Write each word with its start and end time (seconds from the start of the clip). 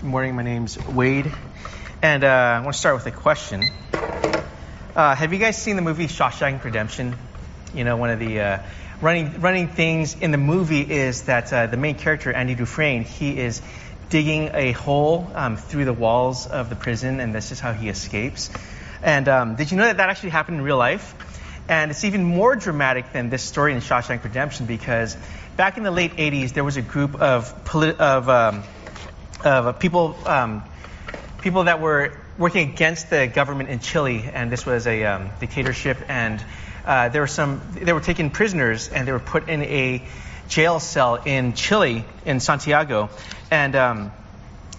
Good 0.00 0.10
morning. 0.10 0.36
My 0.36 0.44
name's 0.44 0.78
Wade, 0.86 1.28
and 2.02 2.22
uh, 2.22 2.28
I 2.28 2.60
want 2.60 2.72
to 2.72 2.78
start 2.78 2.94
with 2.94 3.06
a 3.06 3.10
question. 3.10 3.64
Uh, 4.94 5.16
have 5.16 5.32
you 5.32 5.40
guys 5.40 5.60
seen 5.60 5.74
the 5.74 5.82
movie 5.82 6.06
Shawshank 6.06 6.62
Redemption? 6.62 7.16
You 7.74 7.82
know, 7.82 7.96
one 7.96 8.10
of 8.10 8.20
the 8.20 8.40
uh, 8.40 8.58
running 9.00 9.40
running 9.40 9.66
things 9.66 10.14
in 10.14 10.30
the 10.30 10.38
movie 10.38 10.82
is 10.82 11.22
that 11.22 11.52
uh, 11.52 11.66
the 11.66 11.76
main 11.76 11.96
character 11.96 12.32
Andy 12.32 12.54
Dufresne 12.54 13.02
he 13.02 13.36
is 13.40 13.60
digging 14.08 14.50
a 14.54 14.70
hole 14.70 15.28
um, 15.34 15.56
through 15.56 15.84
the 15.84 15.92
walls 15.92 16.46
of 16.46 16.70
the 16.70 16.76
prison, 16.76 17.18
and 17.18 17.34
this 17.34 17.50
is 17.50 17.58
how 17.58 17.72
he 17.72 17.88
escapes. 17.88 18.50
And 19.02 19.28
um, 19.28 19.56
did 19.56 19.72
you 19.72 19.78
know 19.78 19.86
that 19.86 19.96
that 19.96 20.10
actually 20.10 20.30
happened 20.30 20.58
in 20.58 20.62
real 20.62 20.78
life? 20.78 21.12
And 21.68 21.90
it's 21.90 22.04
even 22.04 22.22
more 22.22 22.54
dramatic 22.54 23.12
than 23.12 23.30
this 23.30 23.42
story 23.42 23.72
in 23.72 23.80
Shawshank 23.80 24.22
Redemption 24.22 24.66
because 24.66 25.16
back 25.56 25.76
in 25.76 25.82
the 25.82 25.90
late 25.90 26.12
80s, 26.12 26.54
there 26.54 26.64
was 26.64 26.76
a 26.76 26.82
group 26.82 27.20
of, 27.20 27.64
polit- 27.64 28.00
of 28.00 28.28
um, 28.28 28.62
of 29.44 29.78
people 29.78 30.16
um, 30.26 30.62
people 31.40 31.64
that 31.64 31.80
were 31.80 32.12
working 32.36 32.70
against 32.70 33.10
the 33.10 33.26
government 33.26 33.68
in 33.68 33.80
Chile, 33.80 34.28
and 34.32 34.50
this 34.50 34.64
was 34.64 34.86
a 34.86 35.04
um, 35.04 35.30
dictatorship, 35.40 35.98
and 36.08 36.44
uh, 36.84 37.08
there 37.08 37.22
were 37.22 37.26
some 37.26 37.60
they 37.72 37.92
were 37.92 38.00
taken 38.00 38.30
prisoners 38.30 38.88
and 38.88 39.06
they 39.06 39.12
were 39.12 39.18
put 39.18 39.48
in 39.48 39.62
a 39.62 40.02
jail 40.48 40.80
cell 40.80 41.16
in 41.16 41.52
Chile 41.52 42.04
in 42.24 42.40
Santiago, 42.40 43.10
and 43.50 43.76
um, 43.76 44.12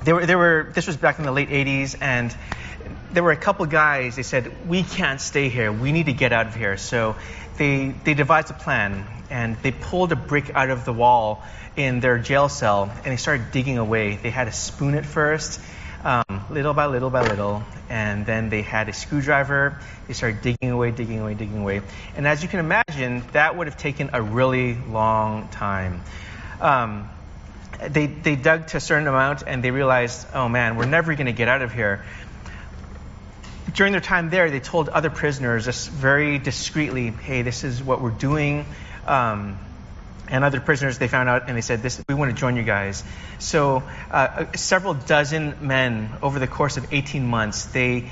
they 0.03 0.13
were 0.13 0.25
they 0.25 0.35
were 0.35 0.71
this 0.73 0.87
was 0.87 0.97
back 0.97 1.19
in 1.19 1.25
the 1.25 1.31
late 1.31 1.49
80s, 1.49 1.95
and 2.01 2.35
there 3.11 3.23
were 3.23 3.31
a 3.31 3.37
couple 3.37 3.65
guys. 3.65 4.15
They 4.15 4.23
said 4.23 4.67
we 4.67 4.83
can't 4.83 5.21
stay 5.21 5.49
here. 5.49 5.71
We 5.71 5.91
need 5.91 6.07
to 6.07 6.13
get 6.13 6.33
out 6.33 6.47
of 6.47 6.55
here. 6.55 6.77
So 6.77 7.15
they 7.57 7.93
they 8.03 8.13
devised 8.13 8.49
a 8.49 8.53
plan, 8.53 9.05
and 9.29 9.57
they 9.61 9.71
pulled 9.71 10.11
a 10.11 10.15
brick 10.15 10.51
out 10.55 10.69
of 10.69 10.85
the 10.85 10.93
wall 10.93 11.43
in 11.75 11.99
their 11.99 12.17
jail 12.17 12.49
cell 12.49 12.91
and 13.03 13.05
they 13.05 13.17
started 13.17 13.51
digging 13.51 13.77
away. 13.77 14.17
They 14.21 14.29
had 14.29 14.47
a 14.47 14.51
spoon 14.51 14.95
at 14.95 15.05
first, 15.05 15.61
um, 16.03 16.23
little 16.49 16.73
by 16.73 16.87
little 16.87 17.09
by 17.09 17.21
little, 17.21 17.63
and 17.89 18.25
then 18.25 18.49
they 18.49 18.61
had 18.61 18.89
a 18.89 18.93
screwdriver. 18.93 19.79
They 20.07 20.13
started 20.13 20.41
digging 20.41 20.71
away, 20.71 20.91
digging 20.91 21.19
away, 21.19 21.33
digging 21.35 21.59
away. 21.59 21.81
And 22.15 22.27
as 22.27 22.41
you 22.41 22.49
can 22.49 22.59
imagine, 22.59 23.23
that 23.33 23.55
would 23.55 23.67
have 23.67 23.77
taken 23.77 24.09
a 24.13 24.21
really 24.21 24.75
long 24.75 25.47
time. 25.49 26.01
Um, 26.59 27.09
they, 27.87 28.07
they 28.07 28.35
dug 28.35 28.67
to 28.67 28.77
a 28.77 28.79
certain 28.79 29.07
amount 29.07 29.43
and 29.45 29.63
they 29.63 29.71
realized, 29.71 30.27
oh 30.33 30.49
man, 30.49 30.75
we're 30.75 30.85
never 30.85 31.13
going 31.15 31.27
to 31.27 31.33
get 31.33 31.47
out 31.47 31.61
of 31.61 31.73
here. 31.73 32.03
During 33.73 33.91
their 33.91 34.01
time 34.01 34.29
there, 34.29 34.49
they 34.49 34.59
told 34.59 34.89
other 34.89 35.09
prisoners 35.09 35.65
just 35.65 35.89
very 35.89 36.39
discreetly, 36.39 37.11
hey, 37.11 37.43
this 37.43 37.63
is 37.63 37.81
what 37.81 38.01
we're 38.01 38.09
doing. 38.09 38.65
Um, 39.05 39.57
and 40.29 40.43
other 40.43 40.59
prisoners 40.59 40.99
they 40.99 41.07
found 41.07 41.27
out 41.27 41.47
and 41.47 41.57
they 41.57 41.61
said 41.61 41.81
this 41.81 42.01
we 42.07 42.15
want 42.15 42.31
to 42.31 42.37
join 42.37 42.55
you 42.55 42.63
guys. 42.63 43.03
So 43.39 43.83
uh, 44.11 44.45
several 44.55 44.93
dozen 44.93 45.55
men 45.61 46.11
over 46.21 46.39
the 46.39 46.47
course 46.47 46.77
of 46.77 46.93
18 46.93 47.25
months 47.25 47.65
they 47.65 48.09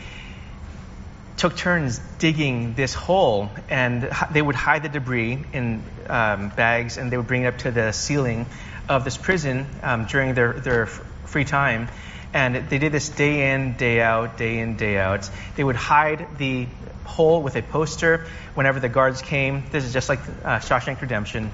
took 1.38 1.56
turns 1.56 2.00
digging 2.18 2.74
this 2.74 2.96
hole 2.96 3.52
and 3.70 4.10
they 4.32 4.42
would 4.42 4.56
hide 4.56 4.84
the 4.84 4.90
debris 4.90 5.46
in 5.54 5.84
um, 6.08 6.50
bags 6.50 6.98
and 6.98 7.12
they 7.12 7.18
would 7.18 7.28
bring 7.28 7.44
it 7.44 7.48
up 7.48 7.58
to 7.60 7.72
the 7.72 7.92
ceiling 7.92 8.48
of 8.90 9.04
this 9.04 9.18
prison 9.18 9.68
um, 9.84 10.06
during 10.06 10.34
their, 10.34 10.54
their 10.54 10.88
free 10.88 11.46
time 11.46 11.88
and 12.34 12.70
they 12.70 12.78
did 12.78 12.92
this 12.92 13.10
day 13.10 13.54
in 13.54 13.78
day 13.78 14.02
out 14.02 14.38
day 14.38 14.60
in 14.60 14.76
day 14.76 14.98
out. 14.98 15.30
They 15.56 15.64
would 15.64 15.76
hide 15.76 16.38
the 16.38 16.68
hole 17.06 17.42
with 17.42 17.56
a 17.56 17.62
poster 17.62 18.28
whenever 18.54 18.80
the 18.80 18.90
guards 18.90 19.22
came. 19.22 19.64
This 19.72 19.86
is 19.86 19.94
just 19.94 20.10
like 20.10 20.20
uh, 20.20 20.60
shawshank 20.60 21.02
redemption. 21.02 21.52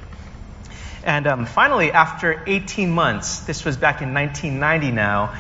And 1.06 1.28
um, 1.28 1.46
finally, 1.46 1.92
after 1.92 2.44
18 2.48 2.90
months, 2.90 3.40
this 3.42 3.66
was 3.66 3.78
back 3.78 4.02
in 4.02 4.14
1990 4.14 4.92
now, 4.92 5.38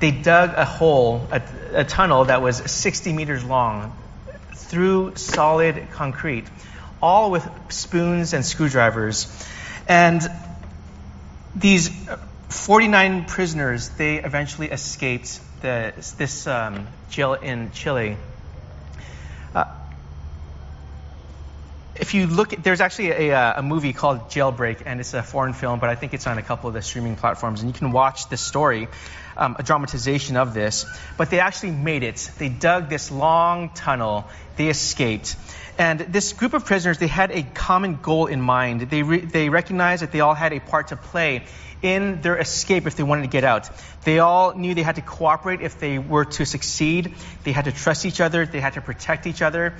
they 0.00 0.10
dug 0.10 0.54
a 0.54 0.64
hole, 0.64 1.28
a, 1.30 1.42
a 1.74 1.84
tunnel 1.84 2.24
that 2.24 2.42
was 2.42 2.56
60 2.56 3.12
meters 3.12 3.44
long 3.44 3.96
through 4.54 5.16
solid 5.16 5.90
concrete, 5.92 6.46
all 7.00 7.30
with 7.30 7.48
spoons 7.68 8.32
and 8.32 8.44
screwdrivers. 8.44 9.28
And 9.86 10.22
these 11.54 11.90
49 12.52 13.24
prisoners, 13.24 13.88
they 13.90 14.22
eventually 14.22 14.70
escaped 14.70 15.40
the, 15.62 15.92
this 16.18 16.46
um, 16.46 16.86
jail 17.10 17.34
in 17.34 17.70
Chile. 17.72 18.16
If 21.96 22.14
you 22.14 22.26
look, 22.26 22.50
there's 22.62 22.80
actually 22.80 23.10
a, 23.10 23.54
a, 23.58 23.62
movie 23.62 23.92
called 23.92 24.30
Jailbreak, 24.30 24.82
and 24.86 24.98
it's 24.98 25.14
a 25.14 25.22
foreign 25.22 25.52
film, 25.52 25.78
but 25.78 25.90
I 25.90 25.94
think 25.94 26.14
it's 26.14 26.26
on 26.26 26.38
a 26.38 26.42
couple 26.42 26.68
of 26.68 26.74
the 26.74 26.82
streaming 26.82 27.16
platforms, 27.16 27.60
and 27.60 27.68
you 27.68 27.78
can 27.78 27.92
watch 27.92 28.28
this 28.28 28.40
story, 28.40 28.88
um, 29.36 29.56
a 29.58 29.62
dramatization 29.62 30.36
of 30.36 30.54
this. 30.54 30.86
But 31.18 31.30
they 31.30 31.40
actually 31.40 31.72
made 31.72 32.02
it. 32.02 32.30
They 32.38 32.48
dug 32.48 32.88
this 32.88 33.10
long 33.10 33.70
tunnel. 33.70 34.26
They 34.56 34.68
escaped. 34.68 35.36
And 35.78 36.00
this 36.00 36.32
group 36.32 36.54
of 36.54 36.64
prisoners, 36.64 36.98
they 36.98 37.06
had 37.06 37.30
a 37.30 37.42
common 37.42 37.96
goal 37.96 38.26
in 38.26 38.40
mind. 38.40 38.82
They, 38.82 39.02
re- 39.02 39.20
they 39.20 39.48
recognized 39.48 40.02
that 40.02 40.12
they 40.12 40.20
all 40.20 40.34
had 40.34 40.52
a 40.52 40.60
part 40.60 40.88
to 40.88 40.96
play 40.96 41.44
in 41.82 42.20
their 42.20 42.38
escape 42.38 42.86
if 42.86 42.96
they 42.96 43.02
wanted 43.02 43.22
to 43.22 43.28
get 43.28 43.44
out. 43.44 43.68
They 44.04 44.18
all 44.18 44.54
knew 44.54 44.74
they 44.74 44.82
had 44.82 44.96
to 44.96 45.02
cooperate 45.02 45.60
if 45.60 45.78
they 45.78 45.98
were 45.98 46.24
to 46.24 46.46
succeed. 46.46 47.14
They 47.44 47.52
had 47.52 47.64
to 47.64 47.72
trust 47.72 48.06
each 48.06 48.20
other. 48.20 48.46
They 48.46 48.60
had 48.60 48.74
to 48.74 48.80
protect 48.80 49.26
each 49.26 49.42
other. 49.42 49.74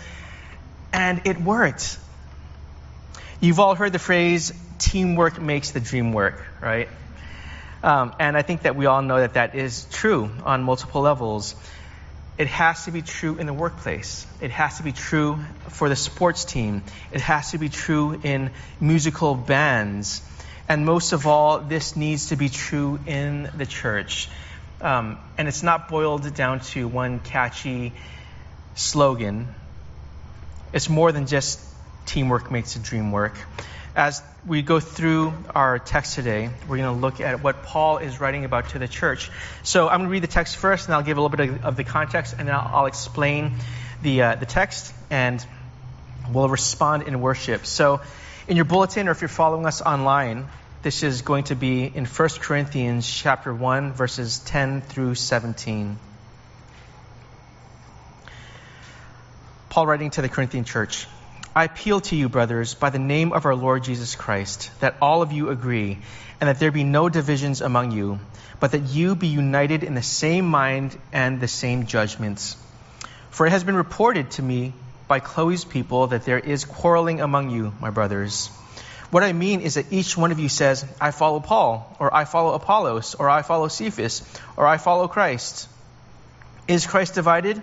And 0.92 1.22
it 1.24 1.40
worked. 1.40 1.98
You've 3.40 3.58
all 3.58 3.74
heard 3.74 3.92
the 3.92 3.98
phrase, 3.98 4.52
teamwork 4.78 5.40
makes 5.40 5.72
the 5.72 5.80
dream 5.80 6.12
work, 6.12 6.44
right? 6.60 6.88
Um, 7.82 8.14
and 8.20 8.36
I 8.36 8.42
think 8.42 8.62
that 8.62 8.76
we 8.76 8.86
all 8.86 9.02
know 9.02 9.18
that 9.18 9.34
that 9.34 9.54
is 9.54 9.86
true 9.90 10.30
on 10.44 10.62
multiple 10.62 11.00
levels. 11.00 11.54
It 12.38 12.46
has 12.46 12.84
to 12.84 12.92
be 12.92 13.02
true 13.02 13.36
in 13.36 13.46
the 13.46 13.52
workplace. 13.52 14.26
It 14.40 14.50
has 14.52 14.76
to 14.76 14.82
be 14.82 14.92
true 14.92 15.38
for 15.68 15.88
the 15.88 15.96
sports 15.96 16.44
team. 16.44 16.82
It 17.10 17.20
has 17.20 17.50
to 17.50 17.58
be 17.58 17.68
true 17.68 18.20
in 18.22 18.50
musical 18.80 19.34
bands. 19.34 20.22
And 20.68 20.86
most 20.86 21.12
of 21.12 21.26
all, 21.26 21.58
this 21.58 21.96
needs 21.96 22.28
to 22.28 22.36
be 22.36 22.48
true 22.48 23.00
in 23.06 23.50
the 23.56 23.66
church. 23.66 24.28
Um, 24.80 25.18
and 25.36 25.48
it's 25.48 25.62
not 25.62 25.88
boiled 25.88 26.32
down 26.34 26.60
to 26.60 26.86
one 26.86 27.18
catchy 27.20 27.92
slogan 28.74 29.48
it's 30.72 30.88
more 30.88 31.12
than 31.12 31.26
just 31.26 31.60
teamwork 32.06 32.50
makes 32.50 32.74
the 32.74 32.80
dream 32.80 33.12
work. 33.12 33.34
As 33.94 34.22
we 34.46 34.62
go 34.62 34.80
through 34.80 35.34
our 35.54 35.78
text 35.78 36.14
today, 36.14 36.48
we're 36.66 36.78
going 36.78 36.94
to 36.94 37.00
look 37.00 37.20
at 37.20 37.42
what 37.42 37.62
Paul 37.62 37.98
is 37.98 38.20
writing 38.20 38.44
about 38.44 38.70
to 38.70 38.78
the 38.78 38.88
church. 38.88 39.30
So 39.62 39.88
I'm 39.88 39.98
going 39.98 40.08
to 40.08 40.12
read 40.12 40.22
the 40.22 40.28
text 40.28 40.56
first, 40.56 40.86
and 40.86 40.94
I'll 40.94 41.02
give 41.02 41.18
a 41.18 41.20
little 41.20 41.36
bit 41.36 41.48
of, 41.48 41.64
of 41.64 41.76
the 41.76 41.84
context, 41.84 42.34
and 42.38 42.48
then 42.48 42.54
I'll, 42.54 42.70
I'll 42.72 42.86
explain 42.86 43.56
the, 44.02 44.22
uh, 44.22 44.34
the 44.36 44.46
text, 44.46 44.94
and 45.10 45.44
we'll 46.32 46.48
respond 46.48 47.02
in 47.02 47.20
worship. 47.20 47.66
So 47.66 48.00
in 48.48 48.56
your 48.56 48.64
bulletin, 48.64 49.08
or 49.08 49.10
if 49.10 49.20
you're 49.20 49.28
following 49.28 49.66
us 49.66 49.82
online, 49.82 50.48
this 50.82 51.02
is 51.02 51.22
going 51.22 51.44
to 51.44 51.54
be 51.54 51.84
in 51.84 52.06
1 52.06 52.28
Corinthians 52.40 53.08
chapter 53.08 53.54
1, 53.54 53.92
verses 53.92 54.40
10 54.40 54.80
through 54.80 55.14
17. 55.14 55.98
Paul 59.72 59.86
writing 59.86 60.10
to 60.10 60.20
the 60.20 60.28
Corinthian 60.28 60.64
church 60.64 61.06
I 61.56 61.64
appeal 61.64 62.02
to 62.02 62.14
you, 62.14 62.28
brothers, 62.28 62.74
by 62.74 62.90
the 62.90 62.98
name 62.98 63.32
of 63.32 63.46
our 63.46 63.54
Lord 63.54 63.84
Jesus 63.84 64.14
Christ, 64.14 64.70
that 64.80 64.96
all 65.00 65.22
of 65.22 65.32
you 65.32 65.48
agree, 65.48 65.98
and 66.38 66.48
that 66.48 66.60
there 66.60 66.70
be 66.70 66.84
no 66.84 67.08
divisions 67.08 67.62
among 67.62 67.90
you, 67.90 68.20
but 68.60 68.72
that 68.72 68.90
you 68.90 69.14
be 69.14 69.28
united 69.28 69.82
in 69.82 69.94
the 69.94 70.02
same 70.02 70.44
mind 70.44 70.98
and 71.10 71.40
the 71.40 71.48
same 71.48 71.86
judgments. 71.86 72.54
For 73.30 73.46
it 73.46 73.50
has 73.50 73.64
been 73.64 73.74
reported 73.74 74.30
to 74.32 74.42
me 74.42 74.74
by 75.08 75.20
Chloe's 75.20 75.64
people 75.64 76.08
that 76.08 76.26
there 76.26 76.38
is 76.38 76.66
quarreling 76.66 77.22
among 77.22 77.48
you, 77.48 77.72
my 77.80 77.88
brothers. 77.88 78.48
What 79.10 79.22
I 79.22 79.32
mean 79.32 79.62
is 79.62 79.76
that 79.76 79.90
each 79.90 80.18
one 80.18 80.32
of 80.32 80.38
you 80.38 80.50
says, 80.50 80.84
I 81.00 81.12
follow 81.12 81.40
Paul, 81.40 81.96
or 81.98 82.14
I 82.14 82.26
follow 82.26 82.52
Apollos, 82.52 83.14
or 83.14 83.30
I 83.30 83.40
follow 83.40 83.68
Cephas, 83.68 84.22
or 84.54 84.66
I 84.66 84.76
follow 84.76 85.08
Christ. 85.08 85.66
Is 86.68 86.86
Christ 86.86 87.14
divided? 87.14 87.62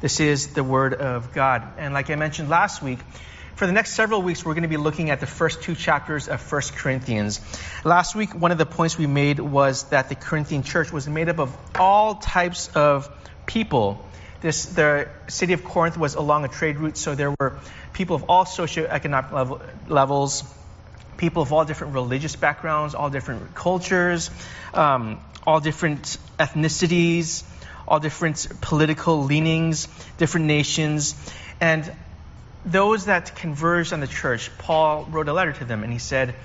This 0.00 0.18
is 0.18 0.54
the 0.54 0.64
Word 0.64 0.94
of 0.94 1.34
God. 1.34 1.62
And 1.76 1.92
like 1.92 2.08
I 2.08 2.14
mentioned 2.14 2.48
last 2.48 2.82
week, 2.82 3.00
for 3.54 3.66
the 3.66 3.72
next 3.74 3.92
several 3.92 4.22
weeks, 4.22 4.42
we're 4.42 4.54
going 4.54 4.62
to 4.62 4.68
be 4.68 4.78
looking 4.78 5.10
at 5.10 5.20
the 5.20 5.26
first 5.26 5.62
two 5.62 5.74
chapters 5.74 6.26
of 6.26 6.40
1 6.50 6.62
Corinthians. 6.74 7.38
Last 7.84 8.14
week, 8.14 8.34
one 8.34 8.50
of 8.50 8.56
the 8.56 8.64
points 8.64 8.96
we 8.96 9.06
made 9.06 9.38
was 9.38 9.82
that 9.90 10.08
the 10.08 10.14
Corinthian 10.14 10.62
church 10.62 10.90
was 10.90 11.06
made 11.06 11.28
up 11.28 11.38
of 11.38 11.54
all 11.78 12.14
types 12.14 12.70
of 12.74 13.10
people. 13.44 14.02
This, 14.40 14.64
the 14.64 15.08
city 15.28 15.52
of 15.52 15.64
Corinth 15.64 15.98
was 15.98 16.14
along 16.14 16.46
a 16.46 16.48
trade 16.48 16.78
route, 16.78 16.96
so 16.96 17.14
there 17.14 17.34
were 17.38 17.58
people 17.92 18.16
of 18.16 18.24
all 18.30 18.46
socioeconomic 18.46 19.32
level, 19.32 19.60
levels, 19.86 20.44
people 21.18 21.42
of 21.42 21.52
all 21.52 21.66
different 21.66 21.92
religious 21.92 22.36
backgrounds, 22.36 22.94
all 22.94 23.10
different 23.10 23.54
cultures, 23.54 24.30
um, 24.72 25.20
all 25.46 25.60
different 25.60 26.16
ethnicities, 26.38 27.44
all 27.90 27.98
different 27.98 28.46
political 28.60 29.24
leanings, 29.24 29.88
different 30.16 30.46
nations. 30.46 31.16
And 31.60 31.92
those 32.64 33.06
that 33.06 33.34
converged 33.34 33.92
on 33.92 33.98
the 33.98 34.06
church, 34.06 34.50
Paul 34.58 35.06
wrote 35.10 35.28
a 35.28 35.32
letter 35.32 35.52
to 35.52 35.64
them 35.64 35.82
and 35.82 35.92
he 35.92 35.98
said, 35.98 36.36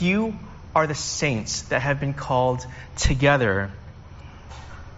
You 0.00 0.38
are 0.74 0.86
the 0.86 0.94
saints 0.94 1.62
that 1.62 1.82
have 1.82 2.00
been 2.00 2.14
called 2.14 2.66
together. 2.96 3.70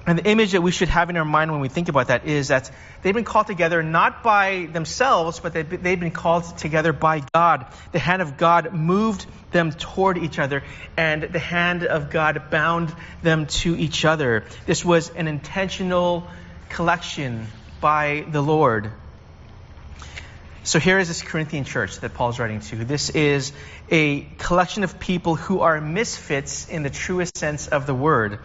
And 0.06 0.18
the 0.18 0.26
image 0.26 0.52
that 0.52 0.62
we 0.62 0.70
should 0.70 0.88
have 0.88 1.10
in 1.10 1.16
our 1.18 1.24
mind 1.26 1.52
when 1.52 1.60
we 1.60 1.68
think 1.68 1.88
about 1.88 2.08
that 2.08 2.26
is 2.26 2.48
that 2.48 2.70
they've 3.02 3.14
been 3.14 3.24
called 3.24 3.46
together 3.46 3.82
not 3.82 4.22
by 4.22 4.66
themselves, 4.72 5.40
but 5.40 5.52
they've 5.52 6.00
been 6.00 6.10
called 6.10 6.56
together 6.56 6.92
by 6.92 7.22
God. 7.34 7.66
The 7.92 7.98
hand 7.98 8.22
of 8.22 8.38
God 8.38 8.72
moved 8.72 9.26
them 9.52 9.72
toward 9.72 10.16
each 10.16 10.38
other, 10.38 10.64
and 10.96 11.22
the 11.22 11.38
hand 11.38 11.84
of 11.84 12.10
God 12.10 12.50
bound 12.50 12.94
them 13.22 13.46
to 13.46 13.76
each 13.76 14.04
other. 14.04 14.46
This 14.64 14.84
was 14.84 15.10
an 15.10 15.28
intentional 15.28 16.26
collection 16.70 17.46
by 17.80 18.24
the 18.30 18.42
Lord. 18.42 18.90
So 20.62 20.78
here 20.78 20.98
is 20.98 21.08
this 21.08 21.22
Corinthian 21.22 21.64
church 21.64 22.00
that 22.00 22.14
Paul's 22.14 22.38
writing 22.38 22.60
to. 22.60 22.76
This 22.84 23.10
is 23.10 23.52
a 23.90 24.22
collection 24.38 24.82
of 24.82 24.98
people 24.98 25.34
who 25.34 25.60
are 25.60 25.80
misfits 25.80 26.68
in 26.68 26.82
the 26.82 26.90
truest 26.90 27.36
sense 27.36 27.68
of 27.68 27.86
the 27.86 27.94
word 27.94 28.38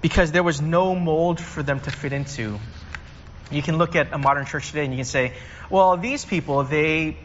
because 0.00 0.32
there 0.32 0.42
was 0.42 0.60
no 0.60 0.94
mold 0.94 1.40
for 1.40 1.62
them 1.62 1.80
to 1.80 1.90
fit 1.90 2.12
into. 2.12 2.58
You 3.50 3.62
can 3.62 3.78
look 3.78 3.96
at 3.96 4.12
a 4.12 4.18
modern 4.18 4.46
church 4.46 4.68
today 4.68 4.84
and 4.84 4.92
you 4.92 4.98
can 4.98 5.04
say, 5.04 5.34
well, 5.68 5.96
these 5.96 6.24
people, 6.24 6.64
they 6.64 7.16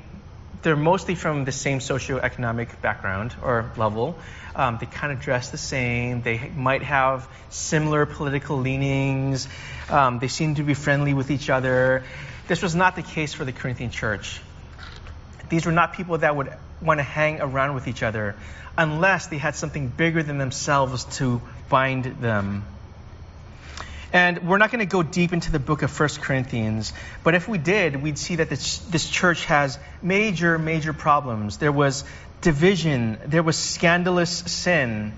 they're 0.61 0.75
mostly 0.75 1.13
from 1.13 1.45
the 1.45 1.51
same 1.51 1.77
socioeconomic 1.77 2.81
background 2.81 3.35
or 3.43 3.71
level. 3.77 4.17
Um, 4.55 4.77
they 4.79 4.87
kind 4.87 5.13
of 5.13 5.19
dress 5.19 5.51
the 5.51 5.59
same. 5.59 6.23
They 6.23 6.49
might 6.55 6.81
have 6.81 7.29
similar 7.49 8.07
political 8.07 8.57
leanings. 8.57 9.47
Um, 9.89 10.17
they 10.17 10.27
seem 10.27 10.55
to 10.55 10.63
be 10.63 10.73
friendly 10.73 11.13
with 11.13 11.29
each 11.29 11.51
other. 11.51 12.03
This 12.47 12.63
was 12.63 12.73
not 12.73 12.95
the 12.95 13.03
case 13.03 13.31
for 13.31 13.45
the 13.45 13.51
Corinthian 13.51 13.91
church. 13.91 14.41
These 15.49 15.67
were 15.67 15.71
not 15.71 15.93
people 15.93 16.17
that 16.17 16.35
would 16.35 16.51
want 16.81 16.99
to 16.99 17.03
hang 17.03 17.41
around 17.41 17.75
with 17.75 17.87
each 17.87 18.01
other 18.01 18.35
unless 18.77 19.27
they 19.27 19.37
had 19.37 19.55
something 19.55 19.87
bigger 19.87 20.23
than 20.23 20.37
themselves 20.37 21.05
to 21.17 21.41
bind 21.69 22.05
them. 22.21 22.65
And 24.13 24.47
we're 24.47 24.59
not 24.59 24.71
going 24.71 24.79
to 24.79 24.85
go 24.85 25.03
deep 25.03 25.33
into 25.33 25.51
the 25.51 25.59
book 25.59 25.81
of 25.81 25.99
1 25.99 26.09
Corinthians, 26.21 26.93
but 27.23 27.35
if 27.35 27.49
we 27.49 27.57
did, 27.57 28.01
we'd 28.01 28.17
see 28.17 28.37
that 28.37 28.49
this, 28.49 28.77
this 28.77 29.09
church 29.09 29.43
has 29.45 29.77
major, 30.01 30.57
major 30.57 30.93
problems. 30.93 31.57
There 31.57 31.71
was 31.71 32.05
division, 32.39 33.17
there 33.25 33.43
was 33.43 33.57
scandalous 33.57 34.29
sin. 34.29 35.11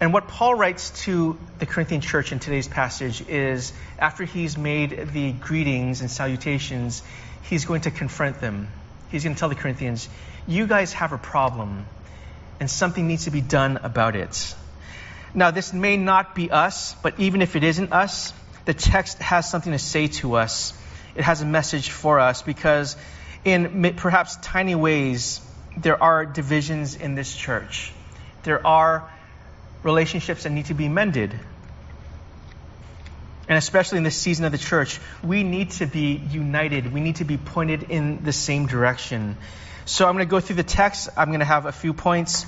And 0.00 0.12
what 0.12 0.28
Paul 0.28 0.54
writes 0.54 0.90
to 1.04 1.38
the 1.58 1.66
Corinthian 1.66 2.00
church 2.00 2.30
in 2.32 2.38
today's 2.38 2.68
passage 2.68 3.26
is 3.28 3.72
after 3.98 4.24
he's 4.24 4.58
made 4.58 5.08
the 5.12 5.32
greetings 5.32 6.00
and 6.00 6.10
salutations, 6.10 7.02
he's 7.42 7.64
going 7.64 7.82
to 7.82 7.90
confront 7.90 8.40
them. 8.40 8.68
He's 9.10 9.24
going 9.24 9.34
to 9.34 9.40
tell 9.40 9.48
the 9.48 9.54
Corinthians, 9.54 10.08
You 10.46 10.66
guys 10.66 10.92
have 10.92 11.12
a 11.12 11.18
problem, 11.18 11.86
and 12.60 12.70
something 12.70 13.06
needs 13.06 13.24
to 13.24 13.30
be 13.30 13.40
done 13.40 13.78
about 13.82 14.14
it. 14.14 14.54
Now, 15.34 15.50
this 15.50 15.72
may 15.72 15.96
not 15.96 16.34
be 16.34 16.50
us, 16.50 16.94
but 17.02 17.18
even 17.18 17.40
if 17.40 17.56
it 17.56 17.64
isn't 17.64 17.92
us, 17.92 18.32
the 18.64 18.74
text 18.74 19.18
has 19.18 19.50
something 19.50 19.72
to 19.72 19.78
say 19.78 20.08
to 20.08 20.34
us. 20.34 20.74
It 21.14 21.24
has 21.24 21.40
a 21.40 21.46
message 21.46 21.90
for 21.90 22.20
us 22.20 22.42
because, 22.42 22.96
in 23.44 23.94
perhaps 23.96 24.36
tiny 24.36 24.74
ways, 24.74 25.40
there 25.76 26.02
are 26.02 26.26
divisions 26.26 26.96
in 26.96 27.14
this 27.14 27.34
church. 27.34 27.92
There 28.42 28.66
are 28.66 29.10
relationships 29.82 30.42
that 30.42 30.50
need 30.50 30.66
to 30.66 30.74
be 30.74 30.88
mended. 30.88 31.34
And 33.48 33.58
especially 33.58 33.98
in 33.98 34.04
this 34.04 34.16
season 34.16 34.44
of 34.44 34.52
the 34.52 34.58
church, 34.58 35.00
we 35.22 35.42
need 35.42 35.70
to 35.72 35.86
be 35.86 36.14
united. 36.30 36.92
We 36.92 37.00
need 37.00 37.16
to 37.16 37.24
be 37.24 37.36
pointed 37.36 37.84
in 37.84 38.22
the 38.22 38.32
same 38.32 38.66
direction. 38.66 39.36
So 39.84 40.06
I'm 40.06 40.14
going 40.14 40.26
to 40.26 40.30
go 40.30 40.40
through 40.40 40.56
the 40.56 40.62
text. 40.62 41.08
I'm 41.16 41.28
going 41.28 41.40
to 41.40 41.46
have 41.46 41.66
a 41.66 41.72
few 41.72 41.92
points. 41.92 42.46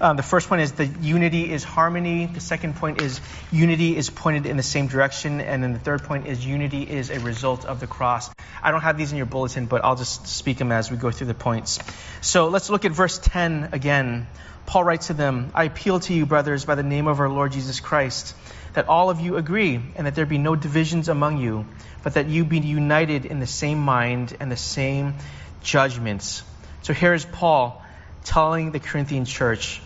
Um, 0.00 0.16
the 0.16 0.22
first 0.22 0.48
one 0.48 0.60
is 0.60 0.72
the 0.72 0.86
unity 0.86 1.50
is 1.50 1.64
harmony. 1.64 2.26
The 2.26 2.40
second 2.40 2.76
point 2.76 3.02
is 3.02 3.20
unity 3.50 3.96
is 3.96 4.10
pointed 4.10 4.46
in 4.46 4.56
the 4.56 4.62
same 4.62 4.86
direction. 4.86 5.40
And 5.40 5.60
then 5.62 5.72
the 5.72 5.80
third 5.80 6.04
point 6.04 6.28
is 6.28 6.44
unity 6.44 6.84
is 6.84 7.10
a 7.10 7.18
result 7.18 7.64
of 7.64 7.80
the 7.80 7.88
cross. 7.88 8.30
I 8.62 8.70
don't 8.70 8.82
have 8.82 8.96
these 8.96 9.10
in 9.10 9.16
your 9.16 9.26
bulletin, 9.26 9.66
but 9.66 9.84
I'll 9.84 9.96
just 9.96 10.28
speak 10.28 10.58
them 10.58 10.70
as 10.70 10.88
we 10.88 10.96
go 10.96 11.10
through 11.10 11.26
the 11.26 11.34
points. 11.34 11.80
So 12.20 12.46
let's 12.46 12.70
look 12.70 12.84
at 12.84 12.92
verse 12.92 13.18
10 13.18 13.70
again. 13.72 14.28
Paul 14.66 14.84
writes 14.84 15.08
to 15.08 15.14
them, 15.14 15.50
I 15.52 15.64
appeal 15.64 15.98
to 16.00 16.14
you, 16.14 16.26
brothers, 16.26 16.64
by 16.64 16.76
the 16.76 16.82
name 16.84 17.08
of 17.08 17.18
our 17.18 17.28
Lord 17.28 17.52
Jesus 17.52 17.80
Christ, 17.80 18.36
that 18.74 18.86
all 18.86 19.10
of 19.10 19.18
you 19.18 19.36
agree, 19.36 19.80
and 19.96 20.06
that 20.06 20.14
there 20.14 20.26
be 20.26 20.38
no 20.38 20.54
divisions 20.54 21.08
among 21.08 21.38
you, 21.38 21.66
but 22.04 22.14
that 22.14 22.28
you 22.28 22.44
be 22.44 22.60
united 22.60 23.24
in 23.24 23.40
the 23.40 23.46
same 23.46 23.78
mind 23.78 24.36
and 24.38 24.52
the 24.52 24.56
same 24.56 25.14
judgments. 25.62 26.44
So 26.82 26.92
here 26.92 27.14
is 27.14 27.24
Paul 27.24 27.82
telling 28.24 28.70
the 28.72 28.78
Corinthian 28.78 29.24
church 29.24 29.80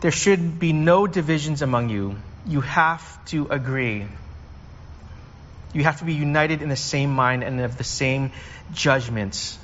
there 0.00 0.10
should 0.10 0.58
be 0.58 0.72
no 0.72 1.06
divisions 1.06 1.62
among 1.62 1.88
you. 1.88 2.16
You 2.46 2.60
have 2.60 3.24
to 3.26 3.48
agree. 3.48 4.06
You 5.72 5.84
have 5.84 5.98
to 5.98 6.04
be 6.04 6.14
united 6.14 6.62
in 6.62 6.68
the 6.68 6.76
same 6.76 7.10
mind 7.10 7.42
and 7.42 7.60
of 7.60 7.76
the 7.76 7.84
same 7.84 8.32
judgments. 8.72 9.58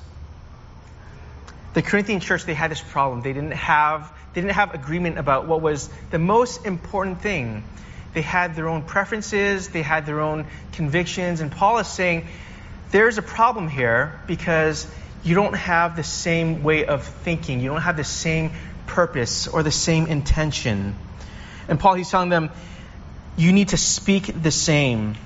The 1.75 1.82
Corinthian 1.82 2.20
church, 2.20 2.44
they 2.44 2.54
had 2.54 2.70
this 2.70 2.82
problem. 2.82 3.22
They 3.22 3.32
didn't 3.32 3.52
have, 3.52 4.12
they 4.32 4.40
didn't 4.40 4.54
have 4.54 4.75
agreement 4.75 5.19
about 5.19 5.46
what 5.46 5.60
was 5.60 5.88
the 6.10 6.19
most 6.19 6.66
important 6.66 7.20
thing. 7.20 7.64
They 8.12 8.22
had 8.22 8.54
their 8.54 8.69
own 8.69 8.82
preferences, 8.82 9.69
they 9.69 9.82
had 9.82 10.06
their 10.06 10.20
own 10.20 10.46
convictions, 10.72 11.40
and 11.40 11.50
Paul 11.50 11.78
is 11.78 11.88
saying 11.88 12.28
there's 12.92 13.19
a 13.19 13.22
problem 13.22 13.69
here 13.69 14.20
because 14.28 14.87
you 15.25 15.34
don't 15.34 15.54
have 15.54 15.96
the 15.96 16.04
same 16.04 16.62
way 16.62 16.84
of 16.84 17.02
thinking. 17.04 17.58
You 17.60 17.70
don't 17.70 17.80
have 17.80 17.96
the 17.96 18.04
same 18.04 18.52
purpose 18.86 19.48
or 19.48 19.62
the 19.62 19.70
same 19.70 20.06
intention. 20.06 20.94
And 21.69 21.81
Paul, 21.81 21.94
he's 21.94 22.10
telling 22.10 22.28
them, 22.28 22.50
you 23.36 23.52
need 23.52 23.68
to 23.68 23.76
speak 23.76 24.42
the 24.42 24.50
same. 24.50 25.16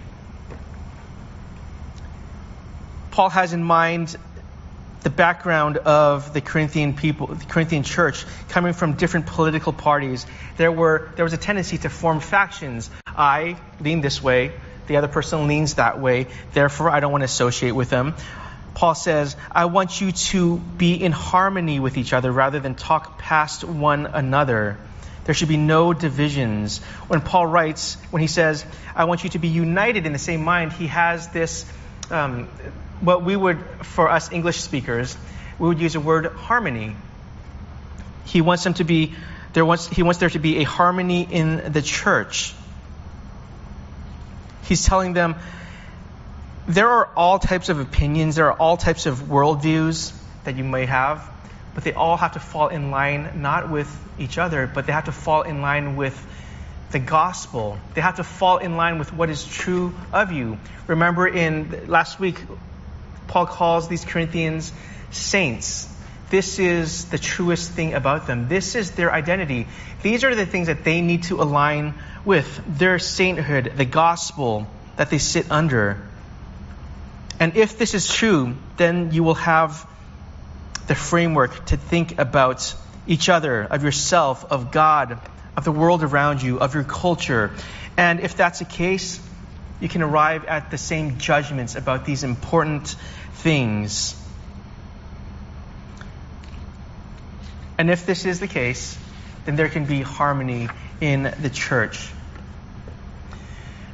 Paul 3.11 3.31
has 3.31 3.53
in 3.53 3.63
mind 3.63 4.17
the 5.03 5.11
background 5.11 5.77
of 5.77 6.33
the 6.33 6.41
Corinthian 6.41 6.95
people, 6.95 7.29
the 7.29 7.45
Corinthian 7.45 7.83
church, 7.83 8.25
coming 8.49 8.73
from 8.73 8.95
different 8.95 9.27
political 9.27 9.73
parties. 9.73 10.27
There 10.57 10.73
were 10.73 11.11
there 11.17 11.25
was 11.25 11.33
a 11.33 11.39
tendency 11.39 11.79
to 11.79 11.89
form 11.89 12.21
factions. 12.21 12.91
I 13.07 13.57
lean 13.81 14.01
this 14.01 14.23
way, 14.23 14.53
the 14.87 14.97
other 14.97 15.09
person 15.09 15.47
leans 15.47 15.75
that 15.75 16.01
way. 16.01 16.27
Therefore, 16.53 16.91
I 16.91 17.01
don't 17.01 17.13
want 17.13 17.23
to 17.23 17.27
associate 17.27 17.73
with 17.73 17.91
them. 17.91 18.15
Paul 18.79 18.95
says, 18.95 19.37
I 19.51 19.65
want 19.65 20.01
you 20.01 20.13
to 20.13 20.59
be 20.59 20.95
in 20.95 21.11
harmony 21.11 21.81
with 21.81 21.99
each 21.99 22.13
other 22.13 22.31
rather 22.31 22.61
than 22.61 22.77
talk 22.77 23.19
past 23.19 23.65
one 23.65 24.07
another. 24.07 24.79
There 25.25 25.35
should 25.35 25.49
be 25.49 25.57
no 25.57 25.93
divisions. 25.93 26.79
When 27.09 27.21
Paul 27.21 27.49
writes, 27.49 27.97
when 28.11 28.23
he 28.23 28.29
says, 28.29 28.65
I 28.95 29.07
want 29.07 29.25
you 29.25 29.31
to 29.31 29.41
be 29.41 29.49
united 29.49 30.07
in 30.07 30.13
the 30.13 30.19
same 30.21 30.45
mind, 30.45 30.73
he 30.73 30.87
has 30.87 31.27
this, 31.31 31.67
um, 32.13 32.45
what 33.01 33.25
we 33.25 33.35
would, 33.35 33.59
for 33.83 34.09
us 34.09 34.31
English 34.31 34.61
speakers, 34.61 35.17
we 35.59 35.67
would 35.67 35.81
use 35.81 35.97
a 35.97 36.01
word 36.01 36.27
harmony. 36.27 36.95
He 38.27 38.43
wants 38.43 38.63
them 38.63 38.75
to 38.75 38.85
be, 38.85 39.17
there 39.55 39.65
wants, 39.65 39.89
he 39.89 40.05
wants 40.05 40.21
there 40.21 40.31
to 40.31 40.39
be 40.39 40.59
a 40.59 40.63
harmony 40.63 41.27
in 41.29 41.73
the 41.73 41.83
church. 41.83 42.55
He's 44.67 44.85
telling 44.85 45.15
them, 45.15 45.35
there 46.69 46.89
are 46.91 47.07
all 47.17 47.39
types 47.39 47.71
of 47.71 47.81
opinions, 47.81 48.37
there 48.37 48.53
are 48.53 48.59
all 48.59 48.77
types 48.77 49.07
of 49.07 49.21
worldviews 49.23 50.13
that 50.45 50.57
you 50.57 50.65
may 50.65 50.85
have, 50.85 51.29
but 51.75 51.83
they 51.83 51.95
all 51.95 52.19
have 52.19 52.33
to 52.33 52.41
fall 52.41 52.69
in 52.69 52.91
line 52.91 53.41
not 53.41 53.71
with 53.71 53.89
each 54.19 54.37
other, 54.37 54.67
but 54.67 54.87
they 54.87 54.93
have 54.93 55.07
to 55.07 55.13
fall 55.13 55.43
in 55.43 55.63
line 55.63 55.97
with 55.97 56.15
the 56.91 56.99
gospel. 56.99 57.79
They 57.95 58.03
have 58.03 58.17
to 58.17 58.25
fall 58.25 58.59
in 58.59 58.77
line 58.77 58.99
with 58.99 59.13
what 59.15 59.31
is 59.31 59.47
true 59.47 59.95
of 60.13 60.33
you. 60.33 60.59
Remember 60.87 61.27
in 61.27 61.87
last 61.87 62.21
week, 62.21 62.39
Paul 63.29 63.47
calls 63.47 63.89
these 63.89 64.05
Corinthians 64.05 64.71
saints. 65.11 65.89
This 66.29 66.59
is 66.59 67.07
the 67.07 67.19
truest 67.19 67.73
thing 67.73 67.95
about 67.95 68.27
them. 68.27 68.49
This 68.49 68.75
is 68.75 68.91
their 68.91 69.11
identity. 69.11 69.67
These 70.03 70.25
are 70.25 70.35
the 70.35 70.45
things 70.45 70.67
that 70.67 70.85
they 70.85 71.01
need 71.01 71.25
to 71.25 71.41
align 71.41 71.95
with 72.27 72.63
their 72.67 72.99
sainthood, 72.99 73.73
the 73.77 73.87
gospel 73.87 74.67
that 74.97 75.09
they 75.09 75.19
sit 75.19 75.51
under. 75.51 76.08
And 77.41 77.57
if 77.57 77.79
this 77.79 77.95
is 77.95 78.13
true, 78.13 78.57
then 78.77 79.13
you 79.13 79.23
will 79.23 79.35
have 79.35 79.89
the 80.89 80.95
framework 80.95 81.67
to 81.67 81.77
think 81.77 82.19
about 82.19 82.75
each 83.07 83.29
other, 83.29 83.63
of 83.63 83.85
yourself, 83.85 84.45
of 84.51 84.71
God, 84.73 85.19
of 85.57 85.65
the 85.65 85.73
world 85.73 86.03
around 86.03 86.43
you, 86.43 86.59
of 86.59 86.75
your 86.75 86.85
culture. 86.85 87.53
And 87.97 88.21
if 88.21 88.37
that's 88.37 88.59
the 88.59 88.65
case, 88.65 89.21
you 89.81 89.89
can 89.89 90.03
arrive 90.03 90.45
at 90.47 90.71
the 90.71 90.79
same 90.79 91.19
judgments 91.19 91.77
about 91.77 92.05
these 92.05 92.25
important 92.25 92.97
things. 93.35 94.15
And 97.79 97.91
if 97.91 98.07
this 98.07 98.25
is 98.25 98.41
the 98.41 98.49
case, 98.49 98.99
then 99.45 99.55
there 99.55 99.69
can 99.69 99.85
be 99.85 100.03
harmony 100.03 100.69
in 101.01 101.23
the 101.41 101.51
church. 101.51 102.11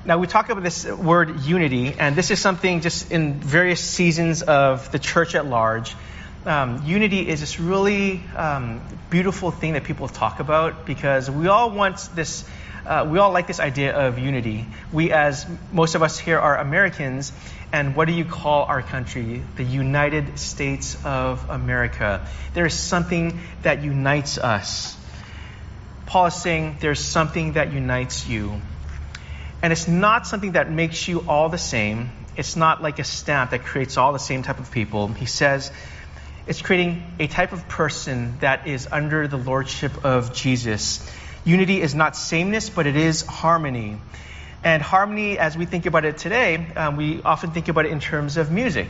Now, 0.07 0.19
we 0.19 0.27
talk 0.27 0.51
about 0.51 0.63
this 0.63 0.85
word 0.85 1.41
unity, 1.47 1.95
and 1.99 2.15
this 2.15 2.31
is 2.31 2.39
something 2.39 2.83
just 2.83 3.11
in 3.11 3.41
various 3.41 3.81
seasons 3.81 4.43
of 4.43 4.93
the 4.93 4.99
church 4.99 5.35
at 5.35 5.47
large. 5.47 5.97
Um, 6.45 6.83
unity 6.85 7.27
is 7.27 7.41
this 7.41 7.59
really 7.59 8.21
um, 8.37 8.83
beautiful 9.09 9.51
thing 9.51 9.73
that 9.73 9.85
people 9.85 10.09
talk 10.09 10.41
about 10.41 10.85
because 10.85 11.31
we 11.31 11.47
all 11.47 11.71
want 11.71 12.07
this, 12.15 12.45
uh, 12.85 13.09
we 13.11 13.19
all 13.19 13.33
like 13.33 13.47
this 13.47 13.61
idea 13.61 13.97
of 13.97 14.19
unity. 14.19 14.67
We, 14.93 15.11
as 15.11 15.47
most 15.73 15.95
of 15.95 16.03
us 16.03 16.19
here, 16.19 16.39
are 16.39 16.59
Americans, 16.59 17.33
and 17.73 17.97
what 17.97 18.07
do 18.07 18.13
you 18.13 18.27
call 18.27 18.65
our 18.65 18.83
country? 18.83 19.43
The 19.57 19.65
United 19.65 20.39
States 20.39 21.03
of 21.03 21.49
America. 21.49 22.29
There 22.53 22.67
is 22.67 22.75
something 22.75 23.41
that 23.63 23.83
unites 23.83 24.37
us. 24.37 24.99
Paul 26.05 26.27
is 26.27 26.35
saying 26.35 26.77
there's 26.81 27.01
something 27.01 27.55
that 27.55 27.73
unites 27.73 28.29
you. 28.29 28.61
And 29.65 29.73
it's 29.73 29.89
not 29.89 30.27
something 30.27 30.53
that 30.53 30.71
makes 30.71 31.09
you 31.09 31.25
all 31.27 31.49
the 31.49 31.57
same. 31.57 32.11
It's 32.37 32.55
not 32.55 32.83
like 32.83 32.99
a 32.99 33.05
stamp 33.05 33.53
that 33.53 33.65
creates 33.65 33.97
all 33.97 34.13
the 34.13 34.19
same 34.19 34.43
type 34.43 34.59
of 34.59 34.71
people. 34.71 35.09
He 35.09 35.25
says 35.25 35.73
it's 36.47 36.61
creating 36.61 37.03
a 37.19 37.29
type 37.29 37.55
of 37.55 37.67
person 37.67 38.37
that 38.41 38.69
is 38.69 38.87
under 38.93 39.27
the 39.27 39.39
lordship 39.39 40.05
of 40.05 40.35
Jesus. 40.35 41.11
Unity 41.47 41.81
is 41.81 41.95
not 41.95 42.15
sameness, 42.15 42.69
but 42.69 42.87
it 42.87 42.95
is 42.95 43.23
harmony. 43.23 43.97
And 44.63 44.83
harmony, 44.83 45.39
as 45.39 45.57
we 45.57 45.65
think 45.65 45.87
about 45.87 46.05
it 46.05 46.19
today, 46.19 46.57
um, 46.77 46.99
we 46.99 47.23
often 47.23 47.53
think 47.53 47.69
about 47.69 47.87
it 47.87 47.93
in 47.93 48.01
terms 48.01 48.37
of 48.37 48.53
music. 48.53 48.89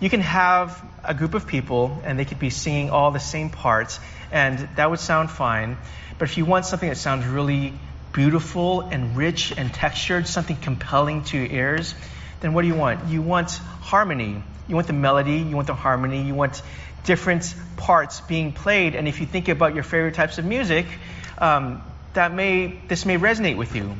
You 0.00 0.08
can 0.08 0.22
have 0.22 0.82
a 1.04 1.12
group 1.12 1.34
of 1.34 1.46
people 1.46 2.00
and 2.04 2.18
they 2.18 2.24
could 2.24 2.38
be 2.38 2.48
singing 2.48 2.88
all 2.88 3.10
the 3.10 3.20
same 3.20 3.50
parts, 3.50 4.00
and 4.32 4.66
that 4.76 4.88
would 4.88 5.00
sound 5.00 5.30
fine. 5.30 5.76
But 6.16 6.30
if 6.30 6.38
you 6.38 6.46
want 6.46 6.64
something 6.64 6.88
that 6.88 6.96
sounds 6.96 7.26
really 7.26 7.74
beautiful 8.12 8.80
and 8.80 9.16
rich 9.16 9.52
and 9.56 9.72
textured, 9.72 10.26
something 10.26 10.56
compelling 10.56 11.24
to 11.24 11.38
your 11.38 11.46
ears, 11.46 11.94
then 12.40 12.54
what 12.54 12.62
do 12.62 12.68
you 12.68 12.74
want? 12.74 13.08
You 13.08 13.22
want 13.22 13.50
harmony. 13.50 14.42
You 14.68 14.74
want 14.74 14.86
the 14.86 14.92
melody, 14.92 15.38
you 15.38 15.56
want 15.56 15.66
the 15.66 15.74
harmony, 15.74 16.22
you 16.22 16.34
want 16.34 16.62
different 17.04 17.54
parts 17.76 18.20
being 18.20 18.52
played. 18.52 18.94
And 18.94 19.08
if 19.08 19.20
you 19.20 19.26
think 19.26 19.48
about 19.48 19.74
your 19.74 19.82
favorite 19.82 20.14
types 20.14 20.38
of 20.38 20.44
music, 20.44 20.86
um, 21.38 21.82
that 22.14 22.32
may 22.32 22.78
this 22.88 23.04
may 23.04 23.16
resonate 23.16 23.56
with 23.56 23.74
you. 23.74 23.96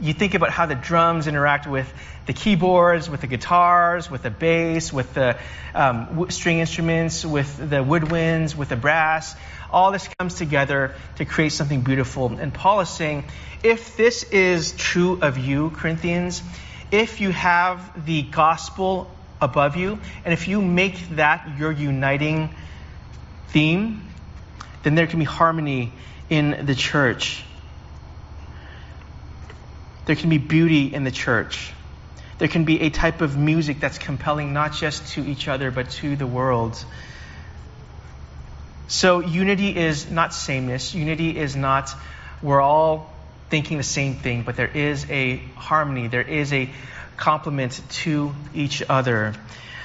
You 0.00 0.12
think 0.12 0.34
about 0.34 0.50
how 0.50 0.66
the 0.66 0.74
drums 0.74 1.26
interact 1.26 1.66
with 1.66 1.90
the 2.26 2.32
keyboards, 2.32 3.08
with 3.08 3.20
the 3.20 3.26
guitars, 3.26 4.10
with 4.10 4.22
the 4.22 4.30
bass, 4.30 4.92
with 4.92 5.14
the 5.14 5.38
um, 5.74 6.30
string 6.30 6.58
instruments, 6.58 7.24
with 7.24 7.56
the 7.56 7.84
woodwinds, 7.84 8.54
with 8.54 8.68
the 8.68 8.76
brass 8.76 9.34
all 9.70 9.92
this 9.92 10.08
comes 10.18 10.34
together 10.34 10.94
to 11.16 11.24
create 11.24 11.52
something 11.52 11.82
beautiful. 11.82 12.28
And 12.38 12.52
Paul 12.52 12.80
is 12.80 12.88
saying, 12.88 13.24
if 13.62 13.96
this 13.96 14.22
is 14.22 14.72
true 14.72 15.20
of 15.20 15.38
you, 15.38 15.70
Corinthians, 15.70 16.42
if 16.90 17.20
you 17.20 17.30
have 17.30 18.06
the 18.06 18.22
gospel 18.22 19.10
above 19.40 19.76
you, 19.76 19.98
and 20.24 20.32
if 20.32 20.48
you 20.48 20.62
make 20.62 21.16
that 21.16 21.58
your 21.58 21.72
uniting 21.72 22.50
theme, 23.48 24.02
then 24.82 24.94
there 24.94 25.06
can 25.06 25.18
be 25.18 25.24
harmony 25.24 25.92
in 26.30 26.66
the 26.66 26.74
church. 26.74 27.42
There 30.06 30.16
can 30.16 30.30
be 30.30 30.38
beauty 30.38 30.94
in 30.94 31.04
the 31.04 31.10
church. 31.10 31.72
There 32.38 32.48
can 32.48 32.64
be 32.64 32.82
a 32.82 32.90
type 32.90 33.20
of 33.20 33.36
music 33.36 33.80
that's 33.80 33.98
compelling 33.98 34.52
not 34.52 34.72
just 34.72 35.14
to 35.14 35.26
each 35.26 35.48
other, 35.48 35.70
but 35.70 35.90
to 36.02 36.16
the 36.16 36.26
world. 36.26 36.82
So 38.88 39.20
unity 39.20 39.76
is 39.76 40.10
not 40.10 40.32
sameness. 40.32 40.94
Unity 40.94 41.36
is 41.36 41.56
not 41.56 41.90
we're 42.42 42.60
all 42.60 43.12
thinking 43.48 43.78
the 43.78 43.82
same 43.82 44.14
thing, 44.14 44.42
but 44.42 44.56
there 44.56 44.70
is 44.72 45.06
a 45.10 45.38
harmony. 45.54 46.08
There 46.08 46.22
is 46.22 46.52
a 46.52 46.68
complement 47.16 47.80
to 47.90 48.34
each 48.54 48.82
other. 48.88 49.34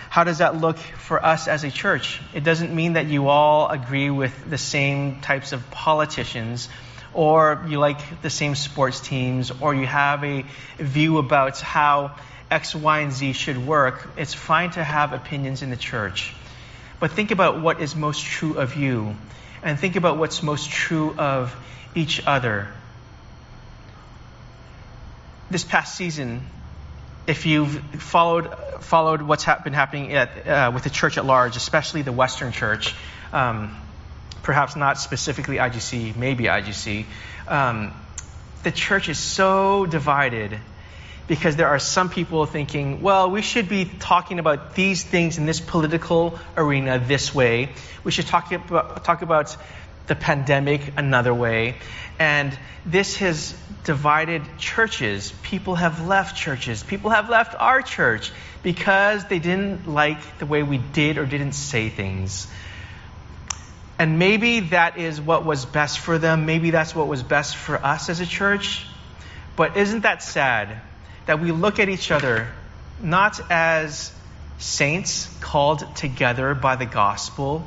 How 0.09 0.25
does 0.25 0.39
that 0.39 0.59
look 0.59 0.77
for 0.77 1.23
us 1.25 1.47
as 1.47 1.63
a 1.63 1.71
church? 1.71 2.21
It 2.33 2.43
doesn't 2.43 2.75
mean 2.75 2.93
that 2.93 3.07
you 3.07 3.29
all 3.29 3.69
agree 3.69 4.09
with 4.09 4.49
the 4.49 4.57
same 4.57 5.21
types 5.21 5.53
of 5.53 5.71
politicians 5.71 6.67
or 7.13 7.65
you 7.67 7.79
like 7.79 8.21
the 8.21 8.29
same 8.29 8.55
sports 8.55 8.99
teams 8.99 9.51
or 9.61 9.73
you 9.73 9.85
have 9.85 10.23
a 10.23 10.43
view 10.77 11.17
about 11.17 11.59
how 11.61 12.17
X, 12.49 12.75
Y, 12.75 12.99
and 12.99 13.13
Z 13.13 13.33
should 13.33 13.65
work. 13.65 14.09
It's 14.17 14.33
fine 14.33 14.71
to 14.71 14.83
have 14.83 15.13
opinions 15.13 15.61
in 15.61 15.69
the 15.69 15.77
church. 15.77 16.33
But 17.01 17.11
think 17.11 17.31
about 17.31 17.59
what 17.59 17.81
is 17.81 17.95
most 17.95 18.23
true 18.23 18.59
of 18.59 18.75
you, 18.75 19.15
and 19.63 19.79
think 19.79 19.95
about 19.95 20.19
what's 20.19 20.43
most 20.43 20.69
true 20.69 21.15
of 21.17 21.53
each 21.95 22.25
other. 22.27 22.67
This 25.49 25.63
past 25.63 25.95
season, 25.95 26.45
if 27.25 27.47
you've 27.47 27.71
followed 28.03 28.53
followed 28.81 29.23
what's 29.23 29.43
ha- 29.43 29.59
been 29.63 29.73
happening 29.73 30.13
at, 30.13 30.47
uh, 30.47 30.71
with 30.71 30.83
the 30.83 30.91
church 30.91 31.17
at 31.17 31.25
large, 31.25 31.55
especially 31.55 32.03
the 32.03 32.11
Western 32.11 32.51
Church, 32.51 32.93
um, 33.33 33.75
perhaps 34.43 34.75
not 34.75 34.99
specifically 34.99 35.57
IGC, 35.57 36.15
maybe 36.15 36.43
IGC, 36.43 37.05
um, 37.47 37.93
the 38.61 38.71
church 38.71 39.09
is 39.09 39.17
so 39.17 39.87
divided 39.87 40.59
because 41.31 41.55
there 41.55 41.69
are 41.69 41.79
some 41.79 42.09
people 42.09 42.45
thinking, 42.45 43.01
well, 43.01 43.31
we 43.31 43.41
should 43.41 43.69
be 43.69 43.85
talking 43.85 44.37
about 44.37 44.75
these 44.75 45.01
things 45.01 45.37
in 45.37 45.45
this 45.45 45.61
political 45.61 46.37
arena 46.57 46.99
this 46.99 47.33
way. 47.33 47.69
We 48.03 48.11
should 48.11 48.27
talk 48.27 48.51
about, 48.51 49.05
talk 49.05 49.21
about 49.21 49.55
the 50.07 50.15
pandemic 50.15 50.81
another 50.97 51.33
way. 51.33 51.77
And 52.19 52.51
this 52.85 53.15
has 53.19 53.55
divided 53.85 54.41
churches. 54.57 55.31
People 55.41 55.75
have 55.75 56.05
left 56.05 56.35
churches. 56.35 56.83
People 56.83 57.11
have 57.11 57.29
left 57.29 57.55
our 57.57 57.81
church 57.81 58.29
because 58.61 59.23
they 59.23 59.39
didn't 59.39 59.87
like 59.87 60.39
the 60.39 60.45
way 60.45 60.63
we 60.63 60.79
did 60.79 61.17
or 61.17 61.25
didn't 61.25 61.53
say 61.53 61.87
things. 61.87 62.45
And 63.97 64.19
maybe 64.19 64.59
that 64.75 64.97
is 64.97 65.21
what 65.21 65.45
was 65.45 65.63
best 65.63 65.99
for 65.99 66.17
them. 66.17 66.45
Maybe 66.45 66.71
that's 66.71 66.93
what 66.93 67.07
was 67.07 67.23
best 67.23 67.55
for 67.55 67.77
us 67.77 68.09
as 68.09 68.19
a 68.19 68.25
church. 68.25 68.85
But 69.55 69.77
isn't 69.77 70.01
that 70.01 70.23
sad 70.23 70.81
that 71.25 71.39
we 71.39 71.51
look 71.51 71.79
at 71.79 71.89
each 71.89 72.11
other 72.11 72.47
not 73.01 73.39
as 73.49 74.11
saints 74.57 75.27
called 75.41 75.95
together 75.95 76.53
by 76.53 76.75
the 76.75 76.85
gospel 76.85 77.65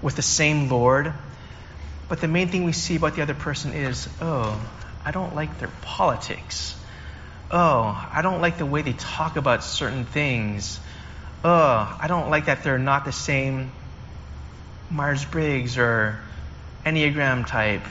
with 0.00 0.16
the 0.16 0.22
same 0.22 0.68
Lord, 0.68 1.12
but 2.08 2.20
the 2.20 2.28
main 2.28 2.48
thing 2.48 2.64
we 2.64 2.72
see 2.72 2.96
about 2.96 3.16
the 3.16 3.22
other 3.22 3.34
person 3.34 3.72
is, 3.72 4.08
oh, 4.20 4.60
I 5.04 5.10
don't 5.10 5.34
like 5.34 5.58
their 5.58 5.70
politics. 5.82 6.76
Oh, 7.50 8.08
I 8.12 8.22
don't 8.22 8.40
like 8.40 8.58
the 8.58 8.66
way 8.66 8.82
they 8.82 8.92
talk 8.92 9.36
about 9.36 9.64
certain 9.64 10.04
things. 10.04 10.78
Oh, 11.44 11.96
I 12.00 12.06
don't 12.08 12.30
like 12.30 12.46
that 12.46 12.62
they're 12.64 12.78
not 12.78 13.04
the 13.04 13.12
same 13.12 13.72
Myers 14.90 15.24
Briggs 15.24 15.78
or 15.78 16.20
Enneagram 16.84 17.46
type. 17.46 17.84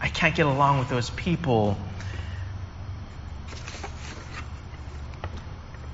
I 0.00 0.08
can't 0.08 0.34
get 0.34 0.46
along 0.46 0.80
with 0.80 0.88
those 0.88 1.10
people. 1.10 1.76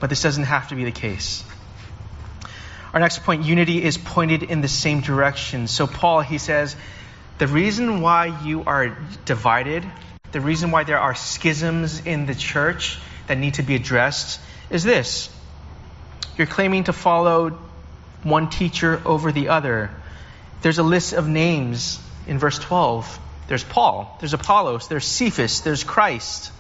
But 0.01 0.11
this 0.11 0.23
doesn't 0.23 0.45
have 0.45 0.69
to 0.69 0.75
be 0.75 0.85
the 0.85 0.93
case. 0.93 1.45
Our 2.93 3.01
next 3.01 3.25
point 3.25 3.45
unity 3.45 3.83
is 3.83 3.99
pointed 3.99 4.43
in 4.43 4.61
the 4.61 4.69
same 4.69 5.01
direction. 5.01 5.67
So, 5.67 5.87
Paul, 5.87 6.21
he 6.21 6.39
says, 6.39 6.75
the 7.39 7.47
reason 7.47 8.01
why 8.01 8.41
you 8.45 8.65
are 8.65 8.97
divided, 9.25 9.85
the 10.33 10.41
reason 10.41 10.71
why 10.71 10.85
there 10.85 10.99
are 10.99 11.15
schisms 11.15 12.05
in 12.05 12.27
the 12.27 12.35
church 12.35 12.99
that 13.27 13.39
need 13.39 13.55
to 13.55 13.63
be 13.63 13.75
addressed 13.75 14.41
is 14.71 14.85
this 14.85 15.31
you're 16.37 16.47
claiming 16.47 16.85
to 16.85 16.93
follow 16.93 17.51
one 18.23 18.49
teacher 18.49 19.03
over 19.05 19.33
the 19.33 19.49
other. 19.49 19.91
There's 20.63 20.79
a 20.79 20.83
list 20.83 21.13
of 21.13 21.29
names 21.29 22.01
in 22.27 22.39
verse 22.39 22.59
12. 22.59 23.19
There's 23.49 23.65
Paul, 23.65 24.17
there's 24.21 24.35
Apollos, 24.35 24.89
there's 24.89 25.07
Cephas, 25.07 25.61
there's 25.61 25.85
Christ. 25.85 26.53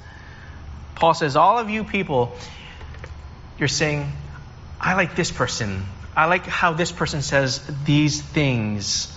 Paul 0.94 1.14
says, 1.14 1.36
All 1.36 1.58
of 1.58 1.70
you 1.70 1.84
people, 1.84 2.36
you're 3.58 3.68
saying, 3.68 4.12
I 4.80 4.94
like 4.94 5.16
this 5.16 5.30
person. 5.30 5.84
I 6.16 6.26
like 6.26 6.46
how 6.46 6.72
this 6.72 6.92
person 6.92 7.22
says 7.22 7.60
these 7.84 8.20
things. 8.20 9.12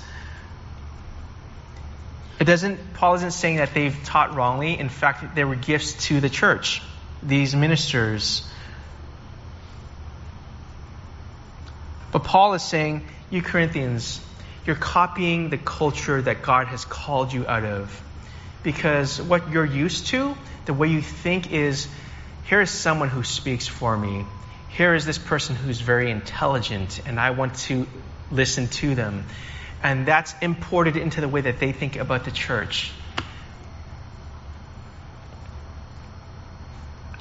It 2.39 2.45
doesn't, 2.45 2.93
Paul 2.95 3.15
isn't 3.15 3.31
saying 3.31 3.57
that 3.57 3.73
they've 3.73 3.95
taught 4.03 4.35
wrongly. 4.35 4.79
In 4.79 4.89
fact, 4.89 5.35
they 5.35 5.43
were 5.43 5.55
gifts 5.55 6.07
to 6.07 6.19
the 6.19 6.29
church, 6.29 6.81
these 7.21 7.55
ministers. 7.55 8.47
But 12.11 12.23
Paul 12.23 12.53
is 12.55 12.63
saying, 12.63 13.05
you 13.29 13.41
Corinthians, 13.41 14.19
you're 14.65 14.75
copying 14.75 15.49
the 15.49 15.57
culture 15.57 16.21
that 16.21 16.41
God 16.41 16.67
has 16.67 16.83
called 16.83 17.31
you 17.31 17.47
out 17.47 17.63
of. 17.63 18.01
Because 18.63 19.21
what 19.21 19.51
you're 19.51 19.65
used 19.65 20.07
to, 20.07 20.35
the 20.65 20.73
way 20.73 20.87
you 20.87 21.01
think 21.01 21.51
is, 21.51 21.87
here 22.51 22.59
is 22.59 22.69
someone 22.69 23.07
who 23.07 23.23
speaks 23.23 23.65
for 23.65 23.95
me. 23.95 24.25
Here 24.67 24.93
is 24.93 25.05
this 25.05 25.17
person 25.17 25.55
who's 25.55 25.79
very 25.79 26.11
intelligent, 26.11 26.99
and 27.05 27.17
I 27.17 27.31
want 27.31 27.55
to 27.67 27.87
listen 28.29 28.67
to 28.67 28.93
them. 28.93 29.23
And 29.81 30.05
that's 30.05 30.35
imported 30.41 30.97
into 30.97 31.21
the 31.21 31.29
way 31.29 31.39
that 31.39 31.59
they 31.61 31.71
think 31.71 31.95
about 31.95 32.25
the 32.25 32.31
church. 32.31 32.91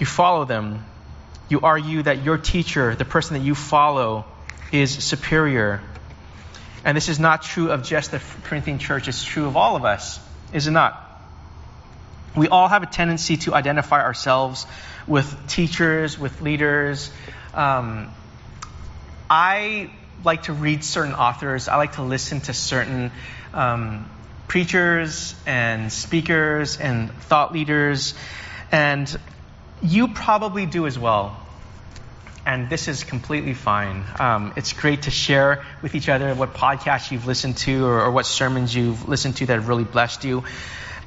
You 0.00 0.06
follow 0.06 0.46
them. 0.46 0.84
You 1.48 1.60
argue 1.60 2.02
that 2.02 2.24
your 2.24 2.36
teacher, 2.36 2.96
the 2.96 3.04
person 3.04 3.38
that 3.38 3.44
you 3.44 3.54
follow, 3.54 4.24
is 4.72 4.90
superior. 4.90 5.80
And 6.84 6.96
this 6.96 7.08
is 7.08 7.20
not 7.20 7.42
true 7.42 7.70
of 7.70 7.84
just 7.84 8.10
the 8.10 8.20
Corinthian 8.42 8.80
church, 8.80 9.06
it's 9.06 9.22
true 9.22 9.46
of 9.46 9.56
all 9.56 9.76
of 9.76 9.84
us, 9.84 10.18
is 10.52 10.66
it 10.66 10.72
not? 10.72 11.09
We 12.36 12.48
all 12.48 12.68
have 12.68 12.82
a 12.82 12.86
tendency 12.86 13.36
to 13.38 13.54
identify 13.54 14.02
ourselves 14.02 14.66
with 15.06 15.48
teachers, 15.48 16.18
with 16.18 16.40
leaders. 16.40 17.10
Um, 17.52 18.12
I 19.28 19.90
like 20.24 20.44
to 20.44 20.52
read 20.52 20.84
certain 20.84 21.14
authors. 21.14 21.68
I 21.68 21.76
like 21.76 21.92
to 21.92 22.02
listen 22.02 22.40
to 22.42 22.54
certain 22.54 23.10
um, 23.52 24.08
preachers 24.46 25.34
and 25.46 25.92
speakers 25.92 26.78
and 26.78 27.10
thought 27.10 27.52
leaders. 27.52 28.14
And 28.70 29.18
you 29.82 30.08
probably 30.08 30.66
do 30.66 30.86
as 30.86 30.98
well. 30.98 31.36
And 32.46 32.70
this 32.70 32.88
is 32.88 33.04
completely 33.04 33.54
fine. 33.54 34.04
Um, 34.18 34.52
it's 34.56 34.72
great 34.72 35.02
to 35.02 35.10
share 35.10 35.64
with 35.82 35.94
each 35.94 36.08
other 36.08 36.34
what 36.34 36.54
podcasts 36.54 37.10
you've 37.10 37.26
listened 37.26 37.58
to 37.58 37.84
or, 37.84 38.02
or 38.02 38.10
what 38.10 38.26
sermons 38.26 38.74
you've 38.74 39.08
listened 39.08 39.36
to 39.36 39.46
that 39.46 39.54
have 39.54 39.68
really 39.68 39.84
blessed 39.84 40.24
you. 40.24 40.44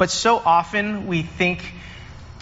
But 0.03 0.12
so 0.12 0.38
often 0.38 1.07
we 1.07 1.22
think 1.22 1.63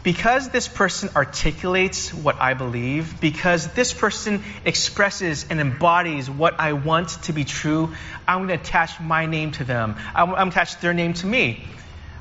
because 0.01 0.49
this 0.49 0.67
person 0.67 1.09
articulates 1.15 2.11
what 2.11 2.41
I 2.41 2.55
believe, 2.55 3.21
because 3.21 3.71
this 3.73 3.93
person 3.93 4.43
expresses 4.65 5.45
and 5.47 5.59
embodies 5.59 6.27
what 6.27 6.59
I 6.59 6.73
want 6.73 7.09
to 7.25 7.33
be 7.33 7.43
true, 7.43 7.93
I'm 8.27 8.47
going 8.47 8.47
to 8.47 8.55
attach 8.55 8.99
my 8.99 9.27
name 9.27 9.51
to 9.51 9.63
them. 9.63 9.95
I'm, 10.15 10.29
going 10.29 10.39
to 10.39 10.47
attach 10.47 10.79
their 10.81 10.95
name 10.95 11.13
to 11.13 11.27
me. 11.27 11.63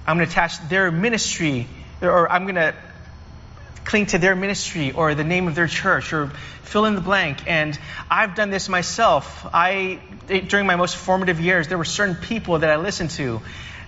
I'm 0.06 0.18
going 0.18 0.28
to 0.28 0.30
attach 0.30 0.58
their 0.68 0.92
ministry, 0.92 1.66
or 2.02 2.30
I'm 2.30 2.42
going 2.42 2.56
to 2.56 2.74
cling 3.86 4.04
to 4.08 4.18
their 4.18 4.36
ministry 4.36 4.92
or 4.92 5.14
the 5.14 5.24
name 5.24 5.48
of 5.48 5.54
their 5.54 5.68
church 5.68 6.12
or 6.12 6.26
fill 6.64 6.84
in 6.84 6.94
the 6.94 7.00
blank. 7.00 7.38
And 7.46 7.78
I've 8.10 8.34
done 8.34 8.50
this 8.50 8.68
myself. 8.68 9.46
I, 9.54 10.00
during 10.48 10.66
my 10.66 10.76
most 10.76 10.96
formative 10.96 11.40
years, 11.40 11.66
there 11.66 11.78
were 11.78 11.86
certain 11.86 12.16
people 12.16 12.58
that 12.58 12.68
I 12.68 12.76
listened 12.76 13.08
to 13.12 13.40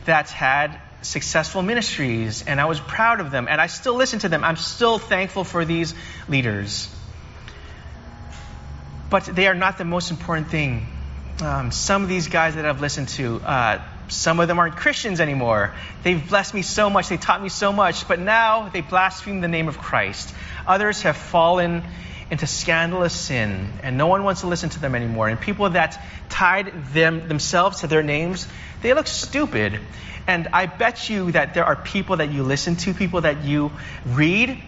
that 0.07 0.31
had 0.31 0.81
successful 1.03 1.63
ministries, 1.63 2.43
and 2.43 2.61
I 2.61 2.65
was 2.65 2.81
proud 2.81 3.21
of 3.21 3.31
them, 3.31 3.49
and 3.49 3.61
I 3.61 3.67
still 3.67 3.95
listen 3.95 4.21
to 4.21 4.29
them. 4.29 4.45
I'm 4.45 4.57
still 4.57 4.99
thankful 4.99 5.45
for 5.45 5.65
these 5.65 5.95
leaders. 6.29 6.89
But 9.11 9.25
they 9.25 9.47
are 9.49 9.55
not 9.55 9.79
the 9.79 9.85
most 9.85 10.11
important 10.11 10.49
thing. 10.49 10.87
Um, 11.41 11.71
some 11.71 12.03
of 12.03 12.09
these 12.09 12.29
guys 12.29 12.55
that 12.55 12.65
I've 12.65 12.81
listened 12.81 13.09
to, 13.11 13.41
uh, 13.41 13.83
some 14.09 14.41
of 14.41 14.49
them 14.49 14.59
aren't 14.59 14.77
Christians 14.77 15.21
anymore. 15.21 15.75
They've 16.03 16.29
blessed 16.29 16.55
me 16.55 16.63
so 16.63 16.91
much, 16.91 17.09
they 17.09 17.17
taught 17.17 17.43
me 17.43 17.49
so 17.49 17.73
much, 17.73 18.07
but 18.09 18.19
now 18.19 18.69
they 18.69 18.81
blaspheme 18.81 19.41
the 19.41 19.49
name 19.49 19.69
of 19.69 19.79
Christ. 19.79 20.35
Others 20.67 21.03
have 21.03 21.17
fallen 21.17 21.83
into 22.33 22.47
scandalous 22.47 23.13
sin, 23.13 23.71
and 23.83 23.99
no 23.99 24.07
one 24.07 24.25
wants 24.25 24.41
to 24.41 24.47
listen 24.47 24.71
to 24.71 24.81
them 24.81 24.95
anymore. 24.95 25.29
And 25.29 25.39
people 25.39 25.69
that 25.69 26.03
tied 26.31 26.87
them 26.95 27.29
themselves 27.29 27.81
to 27.81 27.89
their 27.89 28.03
names, 28.03 28.49
they 28.81 28.95
look 28.95 29.07
stupid. 29.07 29.79
And 30.27 30.49
I 30.55 30.65
bet 30.65 31.11
you 31.11 31.33
that 31.33 31.53
there 31.53 31.67
are 31.67 31.77
people 31.77 32.17
that 32.17 32.33
you 32.33 32.43
listen 32.43 32.77
to, 32.77 32.95
people 32.95 33.21
that 33.21 33.45
you 33.45 33.71
read, 34.07 34.59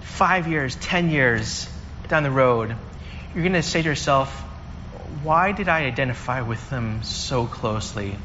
five 0.00 0.48
years, 0.48 0.74
ten 0.74 1.10
years 1.10 1.68
down 2.08 2.24
the 2.24 2.32
road, 2.32 2.74
you're 3.32 3.44
going 3.44 3.52
to 3.52 3.62
say 3.62 3.80
to 3.80 3.88
yourself, 3.88 4.32
why 5.22 5.52
did 5.52 5.68
I 5.68 5.84
identify 5.84 6.40
with 6.40 6.68
them 6.68 7.04
so 7.04 7.46
closely? 7.46 8.16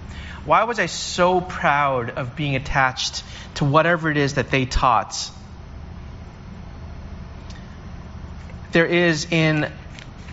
Why 0.45 0.63
was 0.63 0.79
I 0.79 0.87
so 0.87 1.41
proud 1.41 2.09
of 2.09 2.35
being 2.35 2.55
attached 2.55 3.23
to 3.55 3.65
whatever 3.65 4.09
it 4.09 4.17
is 4.17 4.33
that 4.33 4.49
they 4.49 4.65
taught? 4.65 5.29
There 8.73 8.87
is 8.87 9.27
in 9.29 9.71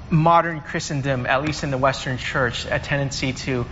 modern 0.09 0.63
Christendom, 0.63 1.27
at 1.27 1.43
least 1.43 1.63
in 1.63 1.71
the 1.71 1.77
Western 1.77 2.17
church, 2.17 2.65
a 2.65 2.79
tendency 2.79 3.35
to 3.35 3.67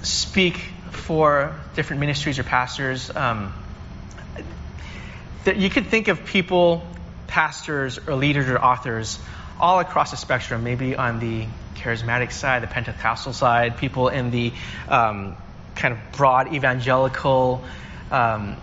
speak 0.00 0.56
for 0.90 1.60
different 1.76 2.00
ministries 2.00 2.38
or 2.38 2.42
pastors. 2.42 3.14
Um, 3.14 3.52
that 5.44 5.58
you 5.58 5.68
could 5.68 5.88
think 5.88 6.08
of 6.08 6.24
people, 6.24 6.82
pastors 7.26 7.98
or 7.98 8.14
leaders 8.14 8.48
or 8.48 8.56
authors, 8.56 9.18
all 9.60 9.78
across 9.78 10.12
the 10.12 10.16
spectrum, 10.16 10.64
maybe 10.64 10.96
on 10.96 11.20
the 11.20 11.46
charismatic 11.74 12.32
side, 12.32 12.62
the 12.62 12.66
Pentecostal 12.66 13.34
side, 13.34 13.76
people 13.76 14.08
in 14.08 14.30
the 14.30 14.54
um, 14.88 15.36
kind 15.74 15.92
of 15.92 16.00
broad 16.12 16.54
evangelical 16.54 17.62
um, 18.10 18.56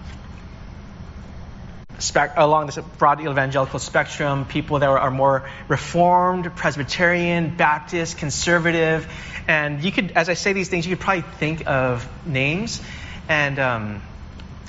along 2.37 2.67
this 2.67 2.77
broad 2.97 3.21
evangelical 3.21 3.79
spectrum, 3.79 4.45
people 4.45 4.79
that 4.79 4.89
are, 4.89 4.97
are 4.97 5.11
more 5.11 5.49
Reformed, 5.67 6.55
Presbyterian, 6.55 7.55
Baptist, 7.55 8.17
conservative, 8.17 9.07
and 9.47 9.83
you 9.83 9.91
could, 9.91 10.11
as 10.11 10.29
I 10.29 10.33
say 10.33 10.53
these 10.53 10.69
things, 10.69 10.85
you 10.85 10.95
could 10.95 11.03
probably 11.03 11.23
think 11.39 11.67
of 11.67 12.07
names, 12.25 12.81
and 13.27 13.59
um, 13.59 14.01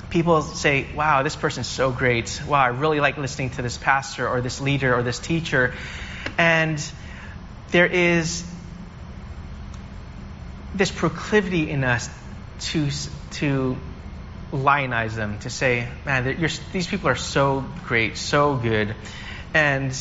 people 0.09 0.41
say, 0.41 0.87
"Wow, 0.95 1.23
this 1.23 1.35
person's 1.35 1.67
so 1.67 1.91
great! 1.91 2.41
Wow, 2.47 2.61
I 2.61 2.67
really 2.67 2.99
like 2.99 3.17
listening 3.17 3.51
to 3.51 3.61
this 3.61 3.77
pastor 3.77 4.27
or 4.27 4.41
this 4.41 4.61
leader 4.61 4.95
or 4.95 5.03
this 5.03 5.19
teacher," 5.19 5.73
and 6.37 6.83
there 7.71 7.87
is 7.87 8.45
this 10.75 10.91
proclivity 10.91 11.69
in 11.69 11.83
us 11.83 12.09
to 12.59 12.89
to 13.31 13.77
lionize 14.53 15.15
them, 15.15 15.39
to 15.39 15.49
say, 15.49 15.87
man, 16.05 16.37
these 16.71 16.87
people 16.87 17.09
are 17.09 17.15
so 17.15 17.65
great, 17.85 18.17
so 18.17 18.55
good. 18.55 18.95
And 19.53 19.93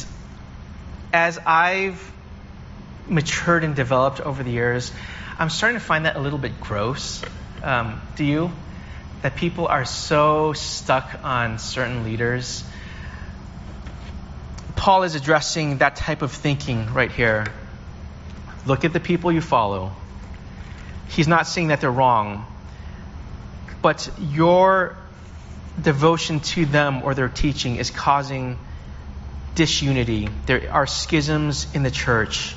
as 1.12 1.38
I've 1.38 2.12
matured 3.08 3.64
and 3.64 3.74
developed 3.74 4.20
over 4.20 4.42
the 4.42 4.50
years, 4.50 4.92
I'm 5.38 5.50
starting 5.50 5.78
to 5.78 5.84
find 5.84 6.04
that 6.04 6.16
a 6.16 6.20
little 6.20 6.38
bit 6.38 6.60
gross. 6.60 7.22
Um, 7.62 8.00
do 8.16 8.24
you? 8.24 8.52
That 9.22 9.36
people 9.36 9.68
are 9.68 9.84
so 9.84 10.52
stuck 10.52 11.24
on 11.24 11.58
certain 11.58 12.04
leaders. 12.04 12.62
Paul 14.76 15.04
is 15.04 15.14
addressing 15.14 15.78
that 15.78 15.96
type 15.96 16.22
of 16.22 16.32
thinking 16.32 16.92
right 16.92 17.10
here. 17.10 17.46
Look 18.66 18.84
at 18.84 18.92
the 18.92 19.00
people 19.00 19.32
you 19.32 19.40
follow. 19.40 19.92
He's 21.08 21.28
not 21.28 21.46
saying 21.46 21.68
that 21.68 21.80
they're 21.80 21.90
wrong 21.90 22.46
but 23.82 24.08
your 24.18 24.96
devotion 25.80 26.40
to 26.40 26.64
them 26.64 27.02
or 27.02 27.14
their 27.14 27.28
teaching 27.28 27.76
is 27.76 27.90
causing 27.90 28.58
disunity. 29.54 30.28
There 30.46 30.72
are 30.72 30.86
schisms 30.86 31.74
in 31.74 31.82
the 31.82 31.90
church. 31.90 32.54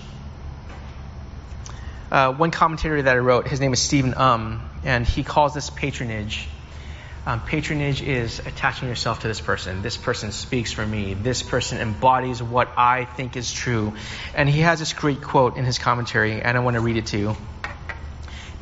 Uh, 2.11 2.33
one 2.33 2.51
commentator 2.51 3.01
that 3.01 3.15
I 3.15 3.19
wrote, 3.19 3.47
his 3.47 3.59
name 3.59 3.73
is 3.73 3.81
Stephen 3.81 4.13
Um, 4.15 4.69
and 4.83 5.05
he 5.05 5.23
calls 5.23 5.53
this 5.53 5.69
patronage. 5.69 6.47
Um, 7.25 7.41
patronage 7.41 8.03
is 8.03 8.37
attaching 8.37 8.87
yourself 8.87 9.21
to 9.21 9.27
this 9.27 9.41
person. 9.41 9.81
This 9.81 9.97
person 9.97 10.31
speaks 10.31 10.71
for 10.71 10.85
me. 10.85 11.15
This 11.15 11.41
person 11.41 11.79
embodies 11.79 12.41
what 12.41 12.69
I 12.77 13.05
think 13.05 13.35
is 13.35 13.51
true. 13.51 13.93
And 14.35 14.47
he 14.47 14.61
has 14.61 14.77
this 14.77 14.93
great 14.93 15.23
quote 15.23 15.57
in 15.57 15.65
his 15.65 15.79
commentary, 15.79 16.39
and 16.39 16.55
I 16.55 16.59
want 16.59 16.75
to 16.75 16.81
read 16.81 16.97
it 16.97 17.07
to 17.07 17.17
you. 17.17 17.35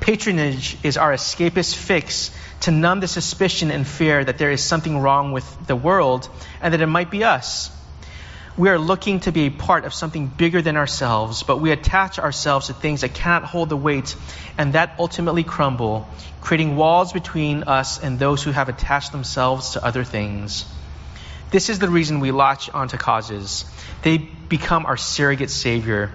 Patronage 0.03 0.75
is 0.83 0.97
our 0.97 1.13
escapist 1.13 1.75
fix 1.77 2.29
to 2.59 2.71
numb 2.71 2.99
the 2.99 3.07
suspicion 3.07 3.71
and 3.71 3.87
fear 3.87 4.21
that 4.21 4.37
there 4.37 4.51
is 4.51 4.61
something 4.61 4.99
wrong 4.99 5.31
with 5.31 5.47
the 5.65 5.77
world 5.77 6.27
and 6.59 6.73
that 6.73 6.81
it 6.81 6.87
might 6.87 7.09
be 7.09 7.23
us. 7.23 7.71
We 8.57 8.67
are 8.67 8.77
looking 8.77 9.21
to 9.21 9.31
be 9.31 9.45
a 9.45 9.49
part 9.49 9.85
of 9.85 9.93
something 9.93 10.27
bigger 10.27 10.61
than 10.61 10.75
ourselves, 10.75 11.43
but 11.43 11.61
we 11.61 11.71
attach 11.71 12.19
ourselves 12.19 12.67
to 12.67 12.73
things 12.73 12.99
that 12.99 13.13
cannot 13.13 13.45
hold 13.45 13.69
the 13.69 13.77
weight 13.77 14.13
and 14.57 14.73
that 14.73 14.95
ultimately 14.99 15.45
crumble, 15.45 16.05
creating 16.41 16.75
walls 16.75 17.13
between 17.13 17.63
us 17.63 18.03
and 18.03 18.19
those 18.19 18.43
who 18.43 18.51
have 18.51 18.67
attached 18.67 19.13
themselves 19.13 19.69
to 19.69 19.85
other 19.85 20.03
things. 20.03 20.65
This 21.49 21.69
is 21.69 21.79
the 21.79 21.89
reason 21.89 22.19
we 22.19 22.31
latch 22.31 22.69
onto 22.69 22.97
causes. 22.97 23.63
They 24.01 24.17
become 24.17 24.85
our 24.85 24.97
surrogate 24.97 25.49
savior 25.49 26.11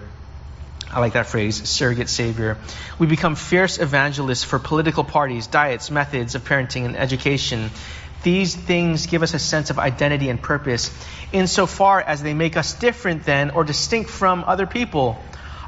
I 0.91 1.01
like 1.01 1.13
that 1.13 1.27
phrase, 1.27 1.69
surrogate 1.69 2.09
savior. 2.09 2.57
We 2.99 3.07
become 3.07 3.35
fierce 3.35 3.79
evangelists 3.79 4.45
for 4.45 4.59
political 4.59 5.05
parties, 5.05 5.47
diets, 5.47 5.91
methods 5.91 6.35
of 6.35 6.45
parenting 6.45 6.87
and 6.87 6.97
education, 6.97 7.71
These 8.23 8.57
things 8.57 9.07
give 9.07 9.23
us 9.23 9.35
a 9.35 9.39
sense 9.39 9.71
of 9.71 9.79
identity 9.79 10.29
and 10.29 10.43
purpose 10.43 10.91
insofar 11.33 12.01
as 12.01 12.23
they 12.23 12.35
make 12.35 12.57
us 12.57 12.75
different 12.75 13.25
than 13.25 13.51
or 13.51 13.65
distinct 13.65 14.11
from 14.11 14.45
other 14.47 14.67
people. 14.67 15.19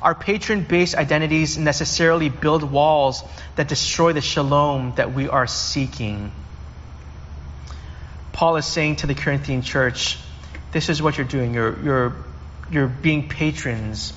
Our 0.03 0.15
patron 0.15 0.65
based 0.65 0.95
identities 0.95 1.59
necessarily 1.59 2.29
build 2.29 2.65
walls 2.65 3.23
that 3.57 3.69
destroy 3.69 4.13
the 4.15 4.21
shalom 4.21 4.95
that 4.97 5.13
we 5.13 5.29
are 5.29 5.47
seeking. 5.47 6.33
Paul 8.33 8.57
is 8.57 8.67
saying 8.67 8.97
to 8.97 9.07
the 9.07 9.15
Corinthian 9.15 9.63
church, 9.63 10.19
this 10.73 10.89
is 10.89 11.03
what 11.03 11.19
you're 11.19 11.27
doing. 11.27 11.55
You're, 11.55 11.83
you're, 11.83 12.17
you're 12.71 12.89
being 12.89 13.29
patrons. 13.29 14.13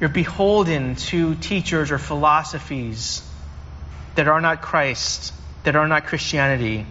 You're 0.00 0.08
beholden 0.08 0.94
to 0.96 1.34
teachers 1.34 1.90
or 1.90 1.98
philosophies 1.98 3.22
that 4.14 4.28
are 4.28 4.40
not 4.40 4.62
Christ, 4.62 5.32
that 5.64 5.74
are 5.76 5.88
not 5.88 6.06
Christianity. 6.06 6.86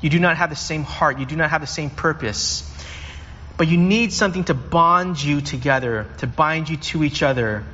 You 0.00 0.10
do 0.10 0.18
not 0.18 0.36
have 0.36 0.50
the 0.50 0.56
same 0.56 0.82
heart. 0.82 1.18
You 1.18 1.26
do 1.26 1.36
not 1.36 1.50
have 1.50 1.60
the 1.60 1.66
same 1.66 1.90
purpose. 1.90 2.66
But 3.56 3.68
you 3.68 3.76
need 3.76 4.12
something 4.12 4.44
to 4.44 4.54
bond 4.54 5.22
you 5.22 5.40
together, 5.40 6.06
to 6.18 6.26
bind 6.26 6.68
you 6.68 6.76
to 6.78 7.04
each 7.04 7.22
other, 7.22 7.64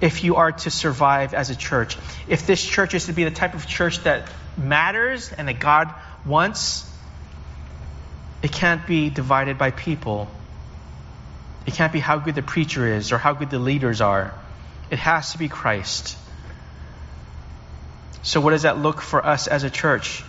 if 0.00 0.24
you 0.24 0.36
are 0.36 0.52
to 0.52 0.70
survive 0.70 1.34
as 1.34 1.50
a 1.50 1.56
church. 1.56 1.96
If 2.28 2.46
this 2.46 2.64
church 2.64 2.94
is 2.94 3.06
to 3.06 3.12
be 3.12 3.24
the 3.24 3.30
type 3.30 3.54
of 3.54 3.66
church 3.66 4.00
that 4.00 4.28
matters 4.56 5.32
and 5.32 5.48
that 5.48 5.60
God 5.60 5.94
wants, 6.24 6.88
it 8.42 8.52
can't 8.52 8.86
be 8.86 9.08
divided 9.10 9.58
by 9.58 9.70
people. 9.70 10.28
It 11.66 11.74
can't 11.74 11.92
be 11.92 12.00
how 12.00 12.18
good 12.18 12.34
the 12.34 12.42
preacher 12.42 12.86
is 12.86 13.12
or 13.12 13.18
how 13.18 13.32
good 13.32 13.50
the 13.50 13.58
leaders 13.58 14.00
are. 14.00 14.32
It 14.90 15.00
has 15.00 15.32
to 15.32 15.38
be 15.38 15.48
Christ. 15.48 16.16
So, 18.22 18.40
what 18.40 18.50
does 18.50 18.62
that 18.62 18.78
look 18.78 19.00
for 19.00 19.24
us 19.24 19.48
as 19.48 19.64
a 19.64 19.70
church? 19.70 20.22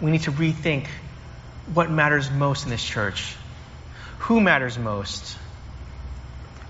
We 0.00 0.10
need 0.10 0.22
to 0.22 0.32
rethink 0.32 0.86
what 1.74 1.90
matters 1.90 2.30
most 2.30 2.64
in 2.64 2.70
this 2.70 2.84
church. 2.84 3.36
Who 4.20 4.40
matters 4.40 4.78
most? 4.78 5.36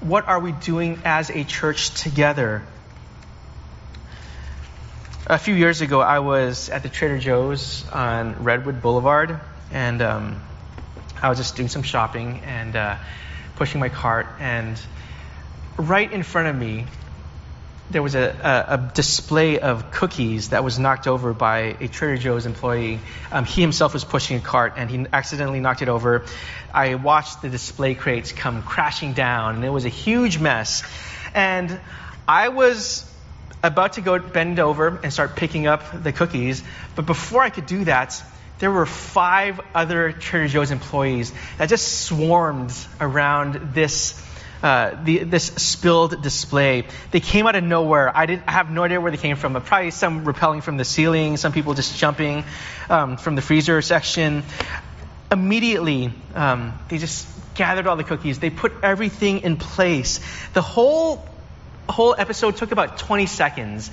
What 0.01 0.29
are 0.29 0.41
we 0.41 0.53
doing 0.53 1.01
as 1.05 1.31
a 1.31 1.45
church 1.45 1.91
together? 1.91 2.63
A 5.27 5.39
few 5.39 5.55
years 5.55 5.81
ago, 5.81 6.01
I 6.01 6.21
was 6.21 6.71
at 6.71 6.83
the 6.83 6.89
Trader 6.89 7.19
Joe's 7.19 7.89
on 7.91 8.43
Redwood 8.45 8.81
Boulevard, 8.81 9.39
and 9.71 10.01
um, 10.01 10.43
I 11.21 11.29
was 11.29 11.39
just 11.39 11.57
doing 11.57 11.69
some 11.69 11.83
shopping 11.83 12.41
and 12.45 12.75
uh, 12.75 12.97
pushing 13.59 13.81
my 13.81 13.91
cart. 13.91 14.27
And 14.41 14.81
right 15.77 16.11
in 16.11 16.23
front 16.23 16.49
of 16.49 16.57
me, 16.57 16.87
there 17.91 18.03
was 18.03 18.15
a, 18.15 18.21
a, 18.21 18.75
a, 18.75 18.93
display 18.95 19.59
of 19.59 19.91
cookies 19.91 20.51
that 20.51 20.63
was 20.63 20.79
knocked 20.79 21.07
over 21.07 21.33
by 21.33 21.77
a 21.81 21.89
Trader 21.89 22.19
Joe's 22.19 22.45
employee. 22.45 23.01
Um, 23.33 23.45
he 23.45 23.63
himself 23.63 23.95
was 23.95 24.05
pushing 24.05 24.37
a 24.37 24.41
cart 24.41 24.75
and 24.77 24.91
he 24.91 25.07
accidentally 25.13 25.61
knocked 25.61 25.83
it 25.83 25.89
over. 25.89 26.25
I 26.73 26.97
watched 26.97 27.41
the 27.41 27.49
display 27.49 27.95
crates 27.95 28.31
come 28.31 28.63
crashing 28.63 29.15
down 29.15 29.57
and 29.57 29.65
it 29.65 29.71
was 29.71 29.87
a 29.87 29.91
huge 29.91 30.39
mess. 30.39 30.83
And 31.35 31.81
I 32.27 32.49
was 32.49 33.11
about 33.63 33.95
to 33.95 34.03
go 34.03 34.19
bend 34.19 34.61
over 34.61 35.01
and 35.03 35.13
start 35.13 35.35
picking 35.35 35.67
up 35.67 36.03
the 36.03 36.13
cookies, 36.13 36.63
but 36.95 37.07
before 37.07 37.43
I 37.43 37.51
could 37.51 37.67
do 37.67 37.85
that, 37.85 38.23
there 38.59 38.71
were 38.71 38.87
five 38.87 39.61
other 39.75 40.13
Trader 40.13 40.49
Joe's 40.49 40.71
employees 40.71 41.33
that 41.59 41.69
just 41.69 42.03
swarmed 42.03 42.75
around 43.01 43.75
this 43.75 44.23
uh, 44.63 45.01
the, 45.05 45.19
this 45.23 45.45
spilled 45.45 46.21
display. 46.21 46.85
They 47.13 47.21
came 47.21 47.47
out 47.47 47.55
of 47.55 47.63
nowhere. 47.63 48.11
I, 48.17 48.27
didn't, 48.27 48.43
I 48.49 48.53
have 48.53 48.71
no 48.71 48.83
idea 48.83 49.01
where 49.01 49.13
they 49.13 49.17
came 49.17 49.37
from. 49.37 49.61
Probably 49.63 49.93
some 49.93 50.25
repelling 50.25 50.63
from 50.63 50.77
the 50.77 50.85
ceiling, 50.85 51.37
some 51.37 51.53
people 51.53 51.75
just 51.75 51.97
jumping 51.97 52.43
um, 52.91 53.19
from 53.19 53.37
the 53.37 53.43
freezer 53.43 53.81
section. 53.83 54.43
Immediately, 55.31 56.13
um, 56.35 56.77
they 56.89 56.99
just 56.99 57.29
gathered 57.55 57.87
all 57.87 57.97
the 57.97 58.03
cookies. 58.03 58.41
They 58.41 58.51
put 58.51 58.73
everything 58.83 59.43
in 59.43 59.59
place. 59.59 60.19
The 60.55 60.63
whole 60.63 61.25
whole 61.93 62.15
episode 62.17 62.57
took 62.57 62.73
about 62.73 62.99
20 62.99 63.27
seconds. 63.27 63.91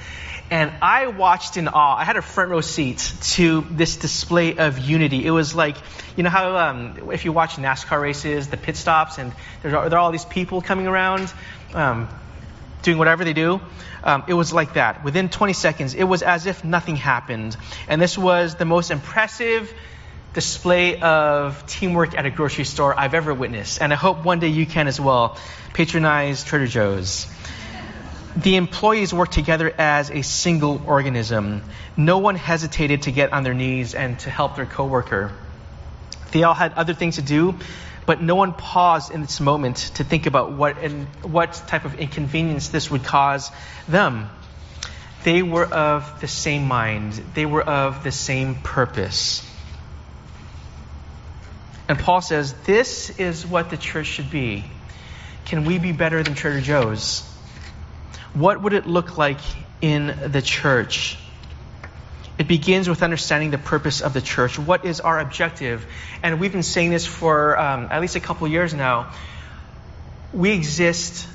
And 0.52 0.72
I 0.82 1.08
watched 1.08 1.58
in 1.58 1.68
awe. 1.68 1.96
I 1.96 2.04
had 2.04 2.18
a 2.18 2.22
front 2.22 2.52
row 2.52 2.62
seat 2.62 3.12
to 3.34 3.66
this 3.72 3.96
display 3.96 4.58
of 4.58 4.78
unity. 4.78 5.26
It 5.26 5.32
was 5.32 5.56
like, 5.56 5.76
you 6.16 6.24
know 6.24 6.30
how 6.30 6.56
um, 6.56 7.10
if 7.12 7.26
you 7.26 7.32
watch 7.32 7.56
NASCAR 7.56 8.00
races, 8.00 8.48
the 8.48 8.58
pit 8.58 8.76
stops, 8.76 9.18
and 9.18 9.34
there 9.64 9.76
are 9.76 9.98
all 9.98 10.12
these 10.12 10.26
people 10.26 10.62
coming 10.62 10.86
around 10.86 11.34
um, 11.74 12.08
doing 12.84 13.00
whatever 13.00 13.24
they 13.24 13.34
do? 13.34 13.60
Um, 14.04 14.24
it 14.28 14.36
was 14.36 14.54
like 14.54 14.76
that. 14.76 15.04
Within 15.04 15.30
20 15.30 15.54
seconds, 15.54 15.96
it 15.96 16.04
was 16.04 16.22
as 16.22 16.46
if 16.46 16.64
nothing 16.64 16.96
happened. 16.96 17.58
And 17.88 18.00
this 18.00 18.16
was 18.16 18.54
the 18.54 18.66
most 18.66 18.92
impressive 18.92 19.74
display 20.36 21.00
of 21.00 21.66
teamwork 21.66 22.16
at 22.16 22.28
a 22.28 22.30
grocery 22.30 22.66
store 22.66 22.98
I've 22.98 23.16
ever 23.16 23.34
witnessed. 23.34 23.82
And 23.82 23.92
I 23.92 23.96
hope 23.96 24.24
one 24.24 24.40
day 24.40 24.50
you 24.50 24.68
can 24.68 24.88
as 24.88 25.00
well. 25.00 25.40
Patronize 25.74 26.44
Trader 26.46 26.68
Joe's 26.68 27.26
the 28.36 28.58
employees 28.58 29.14
worked 29.14 29.32
together 29.32 29.74
as 29.78 30.12
a 30.12 30.22
single 30.22 30.82
organism. 30.86 31.62
No 31.96 32.18
one 32.18 32.36
hesitated 32.36 33.04
to 33.04 33.12
get 33.12 33.32
on 33.32 33.44
their 33.44 33.54
knees 33.54 33.96
and 33.96 34.20
to 34.20 34.30
help 34.30 34.58
their 34.58 34.66
coworker. 34.66 35.32
They 36.32 36.44
all 36.44 36.54
had 36.54 36.74
other 36.74 36.94
things 36.94 37.16
to 37.16 37.22
do, 37.22 37.56
but 38.06 38.22
no 38.22 38.36
one 38.36 38.54
paused 38.54 39.12
in 39.14 39.22
this 39.22 39.40
moment 39.40 39.78
to 39.96 40.04
think 40.04 40.26
about 40.26 40.52
what 40.52 40.78
and 40.80 41.08
what 41.24 41.54
type 41.68 41.86
of 41.86 42.00
inconvenience 42.00 42.68
this 42.70 42.92
would 42.92 43.04
cause 43.04 43.52
them. 43.88 44.30
They 45.24 45.42
were 45.42 45.66
of 45.66 46.20
the 46.20 46.28
same 46.28 46.68
mind. 46.68 47.14
They 47.34 47.46
were 47.46 47.64
of 47.64 48.04
the 48.04 48.12
same 48.12 48.56
purpose. 48.56 49.50
And 51.88 51.98
Paul 51.98 52.22
says, 52.22 52.54
this 52.66 53.18
is 53.18 53.46
what 53.46 53.70
the 53.70 53.78
church 53.78 54.08
should 54.08 54.30
be. 54.30 54.66
Can 55.46 55.66
we 55.66 55.80
be 55.80 55.94
better 55.94 56.22
than 56.22 56.34
Trader 56.34 56.62
Joe's? 56.62 57.32
What 58.36 58.62
would 58.62 58.74
it 58.74 58.86
look 58.86 59.18
like 59.18 59.40
in 59.82 60.32
the 60.32 60.42
church? 60.42 61.18
It 62.38 62.50
begins 62.50 62.90
with 62.90 63.02
understanding 63.02 63.52
the 63.52 63.58
purpose 63.58 64.02
of 64.02 64.14
the 64.14 64.22
church. 64.22 64.60
What 64.60 64.84
is 64.84 65.00
our 65.00 65.20
objective? 65.20 65.86
And 66.22 66.40
we've 66.40 66.52
been 66.52 66.64
saying 66.64 66.90
this 66.90 67.06
for 67.06 67.58
um, 67.58 67.88
at 67.90 68.02
least 68.02 68.18
a 68.18 68.20
couple 68.20 68.48
years 68.48 68.74
now. 68.74 69.14
We 70.34 70.52
exist 70.52 71.28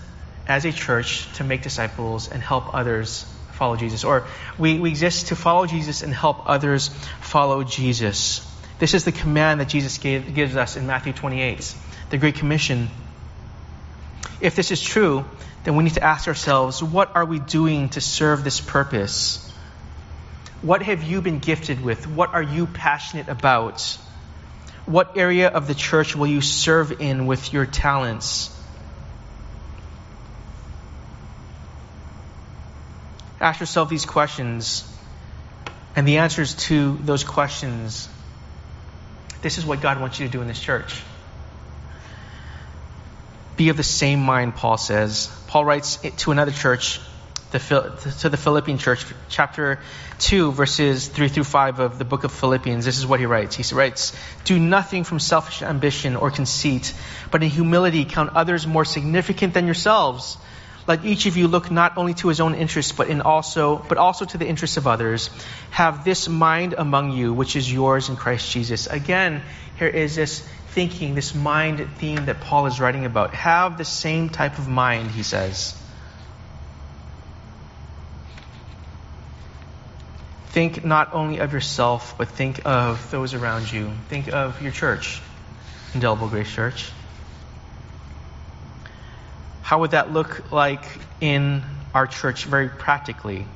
as 0.46 0.66
a 0.66 0.72
church 0.72 1.32
to 1.36 1.44
make 1.44 1.62
disciples 1.62 2.28
and 2.28 2.42
help 2.42 2.74
others 2.74 3.24
follow 3.52 3.76
Jesus. 3.76 4.04
Or 4.04 4.26
we, 4.58 4.78
we 4.78 4.90
exist 4.90 5.28
to 5.28 5.36
follow 5.36 5.64
Jesus 5.64 6.02
and 6.02 6.12
help 6.12 6.48
others 6.50 6.88
follow 7.20 7.64
Jesus. 7.64 8.46
This 8.78 8.92
is 8.92 9.04
the 9.04 9.12
command 9.12 9.60
that 9.60 9.68
Jesus 9.68 9.96
gave, 9.96 10.34
gives 10.34 10.54
us 10.54 10.76
in 10.76 10.86
Matthew 10.86 11.14
28, 11.14 11.74
the 12.10 12.18
Great 12.18 12.34
Commission. 12.34 12.88
If 14.40 14.54
this 14.54 14.70
is 14.70 14.82
true, 14.82 15.24
then 15.64 15.76
we 15.76 15.84
need 15.84 15.94
to 15.94 16.02
ask 16.02 16.26
ourselves 16.28 16.82
what 16.82 17.14
are 17.14 17.24
we 17.24 17.38
doing 17.38 17.88
to 17.90 18.00
serve 18.00 18.44
this 18.44 18.60
purpose? 18.60 19.46
What 20.62 20.82
have 20.82 21.02
you 21.02 21.20
been 21.20 21.38
gifted 21.38 21.82
with? 21.82 22.06
What 22.06 22.34
are 22.34 22.42
you 22.42 22.66
passionate 22.66 23.28
about? 23.28 23.80
What 24.86 25.16
area 25.16 25.48
of 25.48 25.66
the 25.66 25.74
church 25.74 26.16
will 26.16 26.26
you 26.26 26.40
serve 26.40 27.00
in 27.00 27.26
with 27.26 27.52
your 27.52 27.66
talents? 27.66 28.56
Ask 33.40 33.60
yourself 33.60 33.88
these 33.88 34.04
questions, 34.04 34.84
and 35.96 36.06
the 36.06 36.18
answers 36.18 36.54
to 36.66 36.98
those 37.02 37.24
questions. 37.24 38.08
This 39.40 39.56
is 39.56 39.64
what 39.64 39.80
God 39.80 39.98
wants 39.98 40.20
you 40.20 40.26
to 40.26 40.32
do 40.32 40.42
in 40.42 40.48
this 40.48 40.60
church. 40.60 41.02
Be 43.60 43.68
of 43.68 43.76
the 43.76 43.82
same 43.82 44.20
mind, 44.20 44.54
Paul 44.54 44.78
says. 44.78 45.28
Paul 45.48 45.66
writes 45.66 45.98
to 46.16 46.32
another 46.32 46.50
church, 46.50 46.98
to 47.50 47.58
the 48.30 48.38
Philippian 48.38 48.78
church, 48.78 49.04
chapter 49.28 49.80
2, 50.20 50.52
verses 50.52 51.08
3 51.08 51.28
through 51.28 51.44
5 51.44 51.78
of 51.78 51.98
the 51.98 52.06
book 52.06 52.24
of 52.24 52.32
Philippians. 52.32 52.86
This 52.86 52.96
is 52.96 53.06
what 53.06 53.20
he 53.20 53.26
writes. 53.26 53.56
He 53.56 53.74
writes, 53.74 54.16
Do 54.46 54.58
nothing 54.58 55.04
from 55.04 55.20
selfish 55.20 55.60
ambition 55.60 56.16
or 56.16 56.30
conceit, 56.30 56.94
but 57.30 57.42
in 57.42 57.50
humility 57.50 58.06
count 58.06 58.30
others 58.34 58.66
more 58.66 58.86
significant 58.86 59.52
than 59.52 59.66
yourselves. 59.66 60.38
Let 60.86 61.04
each 61.04 61.26
of 61.26 61.36
you 61.36 61.46
look 61.46 61.70
not 61.70 61.98
only 61.98 62.14
to 62.14 62.28
his 62.28 62.40
own 62.40 62.54
interests, 62.54 62.92
but 62.92 63.08
in 63.08 63.20
also, 63.20 63.76
but 63.76 63.98
also 63.98 64.24
to 64.24 64.38
the 64.38 64.46
interests 64.46 64.78
of 64.78 64.86
others. 64.86 65.28
Have 65.70 66.02
this 66.02 66.30
mind 66.30 66.74
among 66.78 67.12
you, 67.12 67.34
which 67.34 67.56
is 67.56 67.70
yours 67.70 68.08
in 68.08 68.16
Christ 68.16 68.50
Jesus. 68.50 68.86
Again, 68.86 69.42
here 69.78 69.88
is 69.88 70.16
this 70.16 70.48
thinking, 70.70 71.14
this 71.14 71.34
mind 71.34 71.86
theme 71.98 72.26
that 72.26 72.40
Paul 72.40 72.66
is 72.66 72.80
writing 72.80 73.04
about. 73.04 73.34
Have 73.34 73.78
the 73.78 73.84
same 73.84 74.28
type 74.28 74.58
of 74.58 74.68
mind, 74.68 75.10
he 75.10 75.22
says. 75.22 75.76
Think 80.48 80.84
not 80.84 81.14
only 81.14 81.38
of 81.38 81.52
yourself, 81.52 82.14
but 82.18 82.28
think 82.28 82.62
of 82.64 83.10
those 83.10 83.34
around 83.34 83.70
you. 83.70 83.90
Think 84.08 84.32
of 84.32 84.60
your 84.62 84.72
church, 84.72 85.20
Indelible 85.94 86.28
Grace 86.28 86.52
Church. 86.52 86.90
How 89.62 89.80
would 89.80 89.92
that 89.92 90.12
look 90.12 90.50
like 90.50 90.84
in 91.20 91.62
our 91.94 92.06
church 92.06 92.44
very 92.44 92.68
practically? 92.68 93.46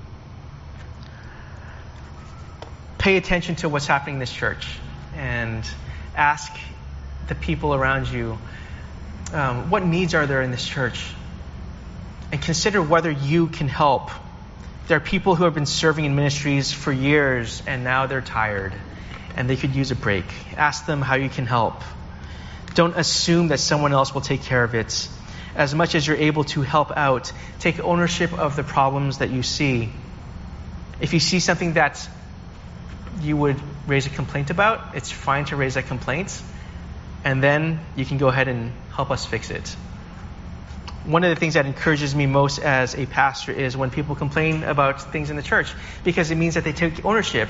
pay 3.05 3.19
attention 3.19 3.55
to 3.55 3.69
what's 3.69 3.87
happening 3.87 4.15
in 4.15 4.19
this 4.19 4.33
church 4.33 4.67
and 5.15 5.63
ask 6.17 6.51
the 7.29 7.35
people 7.35 7.75
around 7.75 8.09
you 8.09 8.39
um, 9.35 9.69
what 9.71 9.85
needs 9.85 10.15
are 10.15 10.27
there 10.27 10.43
in 10.43 10.51
this 10.51 10.67
church 10.67 11.13
and 12.31 12.41
consider 12.41 12.81
whether 12.81 13.11
you 13.11 13.49
can 13.49 13.69
help. 13.69 14.11
There 14.87 14.97
are 14.97 15.01
people 15.01 15.35
who 15.35 15.45
have 15.45 15.55
been 15.55 15.67
serving 15.67 16.05
in 16.05 16.15
ministries 16.15 16.73
for 16.73 16.93
years 16.93 17.63
and 17.67 17.85
now 17.85 18.07
they're 18.07 18.21
tired 18.21 18.75
and 19.37 19.51
they 19.51 19.57
could 19.57 19.75
use 19.75 19.91
a 19.91 19.97
break. 19.97 20.25
Ask 20.57 20.87
them 20.87 21.03
how 21.03 21.17
you 21.17 21.29
can 21.29 21.47
help. 21.47 21.83
Don't 22.75 22.97
assume 22.97 23.49
that 23.49 23.59
someone 23.59 23.93
else 23.93 24.15
will 24.15 24.21
take 24.21 24.43
care 24.43 24.63
of 24.63 24.75
it. 24.75 25.09
As 25.57 25.75
much 25.75 25.95
as 25.95 26.07
you're 26.07 26.17
able 26.17 26.45
to 26.45 26.63
help 26.63 26.91
out, 26.97 27.33
take 27.61 27.81
ownership 27.81 28.33
of 28.33 28.57
the 28.57 28.65
problems 28.65 29.19
that 29.19 29.31
you 29.31 29.43
see. 29.43 29.93
If 31.01 31.13
you 31.13 31.21
see 31.21 31.41
something 31.41 31.75
that 31.75 32.09
you 33.21 33.37
would 33.37 33.61
raise 33.87 34.07
a 34.07 34.11
complaint 34.11 34.51
about, 34.51 34.97
it's 34.97 35.11
fine 35.11 35.45
to 35.47 35.57
raise 35.57 35.75
that 35.75 35.87
complaint, 35.87 36.41
and 37.25 37.43
then 37.43 37.81
you 37.97 38.05
can 38.05 38.19
go 38.19 38.29
ahead 38.29 38.49
and 38.49 38.73
help 38.93 39.11
us 39.11 39.25
fix 39.25 39.51
it. 39.51 39.77
One 41.05 41.25
of 41.25 41.31
the 41.31 41.37
things 41.37 41.55
that 41.55 41.67
encourages 41.67 42.15
me 42.15 42.27
most 42.27 42.59
as 42.59 42.95
a 42.95 43.07
pastor 43.07 43.53
is 43.53 43.77
when 43.77 43.91
people 43.91 44.15
complain 44.15 44.63
about 44.63 45.13
things 45.13 45.31
in 45.31 45.37
the 45.37 45.43
church 45.43 45.73
because 46.03 46.31
it 46.31 46.37
means 46.37 46.55
that 46.55 46.65
they 46.65 46.73
take 46.73 47.05
ownership. 47.05 47.49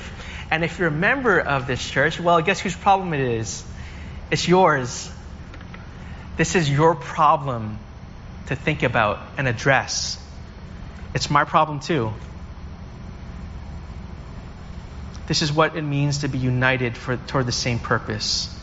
And 0.51 0.63
if 0.63 0.77
you're 0.77 0.89
a 0.89 0.91
member 0.91 1.39
of 1.39 1.67
this 1.67 1.89
church, 1.89 2.19
well, 2.19 2.41
guess 2.41 2.59
whose 2.59 2.75
problem 2.75 3.13
it 3.13 3.21
is? 3.21 3.63
It's 4.31 4.47
yours. 4.47 5.09
This 6.37 6.55
is 6.55 6.69
your 6.69 6.95
problem 6.95 7.79
to 8.47 8.55
think 8.55 8.83
about 8.83 9.19
and 9.37 9.47
address. 9.47 10.21
It's 11.13 11.29
my 11.29 11.45
problem 11.45 11.79
too. 11.79 12.13
This 15.27 15.41
is 15.41 15.51
what 15.51 15.75
it 15.75 15.81
means 15.81 16.19
to 16.19 16.27
be 16.27 16.37
united 16.37 16.95
for, 16.95 17.17
toward 17.17 17.45
the 17.45 17.51
same 17.51 17.79
purpose. 17.79 18.54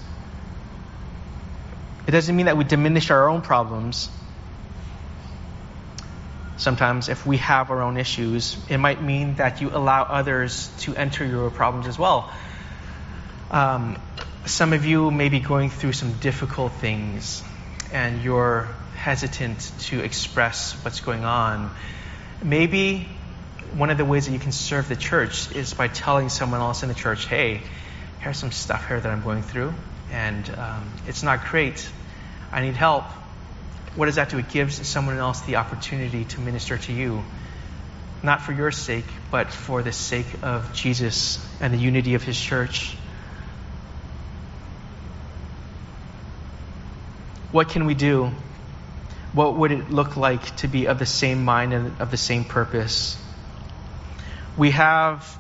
It 2.07 2.11
doesn't 2.11 2.35
mean 2.35 2.47
that 2.47 2.57
we 2.57 2.65
diminish 2.65 3.11
our 3.11 3.29
own 3.29 3.43
problems. 3.43 4.11
Sometimes, 6.57 7.09
if 7.09 7.27
we 7.27 7.39
have 7.39 7.71
our 7.71 7.83
own 7.83 7.97
issues, 7.97 8.57
it 8.69 8.79
might 8.79 9.03
mean 9.03 9.37
that 9.37 9.61
you 9.61 9.71
allow 9.71 10.03
others 10.03 10.71
to 10.81 10.95
enter 10.95 11.25
your 11.25 11.51
problems 11.51 11.87
as 11.87 11.99
well. 11.99 12.33
Um, 13.51 13.99
some 14.47 14.73
of 14.73 14.85
you 14.85 15.11
may 15.11 15.29
be 15.29 15.41
going 15.41 15.71
through 15.71 15.93
some 15.93 16.15
difficult 16.15 16.73
things 16.73 17.43
and 17.93 18.23
you're 18.23 18.69
hesitant 18.97 19.71
to 19.81 20.01
express 20.01 20.73
what's 20.85 21.01
going 21.01 21.25
on. 21.25 21.71
Maybe 22.43 23.09
one 23.75 23.91
of 23.91 23.99
the 23.99 24.05
ways 24.05 24.27
that 24.27 24.33
you 24.33 24.39
can 24.39 24.53
serve 24.53 24.89
the 24.89 24.97
church 24.97 25.55
is 25.55 25.75
by 25.75 25.89
telling 25.89 26.29
someone 26.29 26.61
else 26.61 26.83
in 26.83 26.89
the 26.89 26.95
church, 26.95 27.27
hey, 27.27 27.63
here's 28.21 28.39
some 28.39 28.53
stuff 28.53 28.89
here 28.89 29.01
that 29.01 29.11
I'm 29.11 29.23
going 29.23 29.43
through, 29.43 29.75
and 30.13 30.49
um, 30.51 30.93
it's 31.09 31.23
not 31.23 31.47
great. 31.47 31.89
I 32.53 32.61
need 32.61 32.77
help. 32.77 33.05
What 33.97 34.07
does 34.07 34.15
that 34.15 34.29
do? 34.29 34.39
It 34.39 34.51
gives 34.51 34.87
someone 34.87 35.19
else 35.19 35.41
the 35.41 35.57
opportunity 35.57 36.25
to 36.27 36.41
minister 36.41 36.79
to 36.79 36.93
you, 36.93 37.25
not 38.23 38.43
for 38.43 38.53
your 38.53 38.71
sake, 38.71 39.07
but 39.31 39.51
for 39.51 39.83
the 39.83 39.93
sake 39.93 40.27
of 40.43 40.73
Jesus 40.73 41.45
and 41.61 41.75
the 41.75 41.79
unity 41.79 42.15
of 42.15 42.23
his 42.23 42.41
church. 42.41 42.97
What 47.51 47.71
can 47.71 47.87
we 47.87 47.95
do? 47.95 48.31
What 49.33 49.57
would 49.57 49.73
it 49.73 49.91
look 49.91 50.17
like 50.17 50.57
to 50.59 50.69
be 50.69 50.87
of 50.87 50.99
the 50.99 51.07
same 51.07 51.45
mind 51.45 51.73
and 51.73 52.01
of 52.01 52.11
the 52.11 52.17
same 52.17 52.45
purpose? 52.45 53.19
we 54.57 54.71
have 54.71 55.39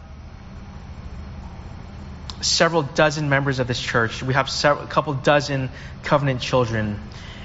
several 2.42 2.82
dozen 2.82 3.28
members 3.28 3.58
of 3.58 3.66
this 3.66 3.80
church. 3.80 4.22
We 4.22 4.34
have 4.34 4.50
several, 4.50 4.84
a 4.84 4.88
couple 4.88 5.14
dozen 5.14 5.70
covenant 6.02 6.40
children. 6.40 7.00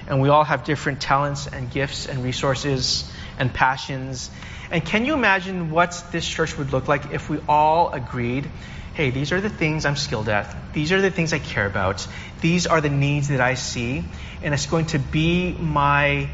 And 0.07 0.21
we 0.21 0.29
all 0.29 0.43
have 0.43 0.63
different 0.63 1.01
talents 1.01 1.47
and 1.47 1.69
gifts 1.69 2.07
and 2.07 2.23
resources 2.23 3.09
and 3.37 3.53
passions. 3.53 4.29
And 4.71 4.83
can 4.83 5.05
you 5.05 5.13
imagine 5.13 5.71
what 5.71 6.03
this 6.11 6.27
church 6.27 6.57
would 6.57 6.71
look 6.71 6.87
like 6.87 7.11
if 7.11 7.29
we 7.29 7.39
all 7.47 7.91
agreed 7.91 8.49
hey, 8.93 9.11
these 9.11 9.31
are 9.31 9.39
the 9.39 9.49
things 9.49 9.85
I'm 9.85 9.95
skilled 9.95 10.27
at. 10.27 10.73
These 10.73 10.91
are 10.91 10.99
the 10.99 11.11
things 11.11 11.31
I 11.31 11.37
care 11.37 11.67
about. 11.67 12.07
These 12.41 12.65
are 12.65 12.81
the 12.81 12.89
needs 12.89 13.27
that 13.27 13.39
I 13.39 13.53
see. 13.53 14.03
And 14.41 14.55
it's 14.55 14.65
going 14.65 14.87
to 14.87 14.97
be 14.97 15.51
my 15.51 16.31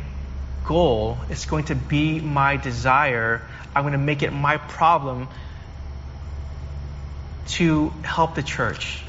goal, 0.63 1.17
it's 1.29 1.45
going 1.45 1.65
to 1.65 1.75
be 1.75 2.21
my 2.21 2.55
desire 2.55 3.41
I'm 3.75 3.83
going 3.83 3.93
to 3.93 3.97
make 3.97 4.21
it 4.23 4.31
my 4.31 4.57
problem 4.57 5.27
to 7.47 7.89
help 8.03 8.35
the 8.35 8.43
church, 8.43 9.03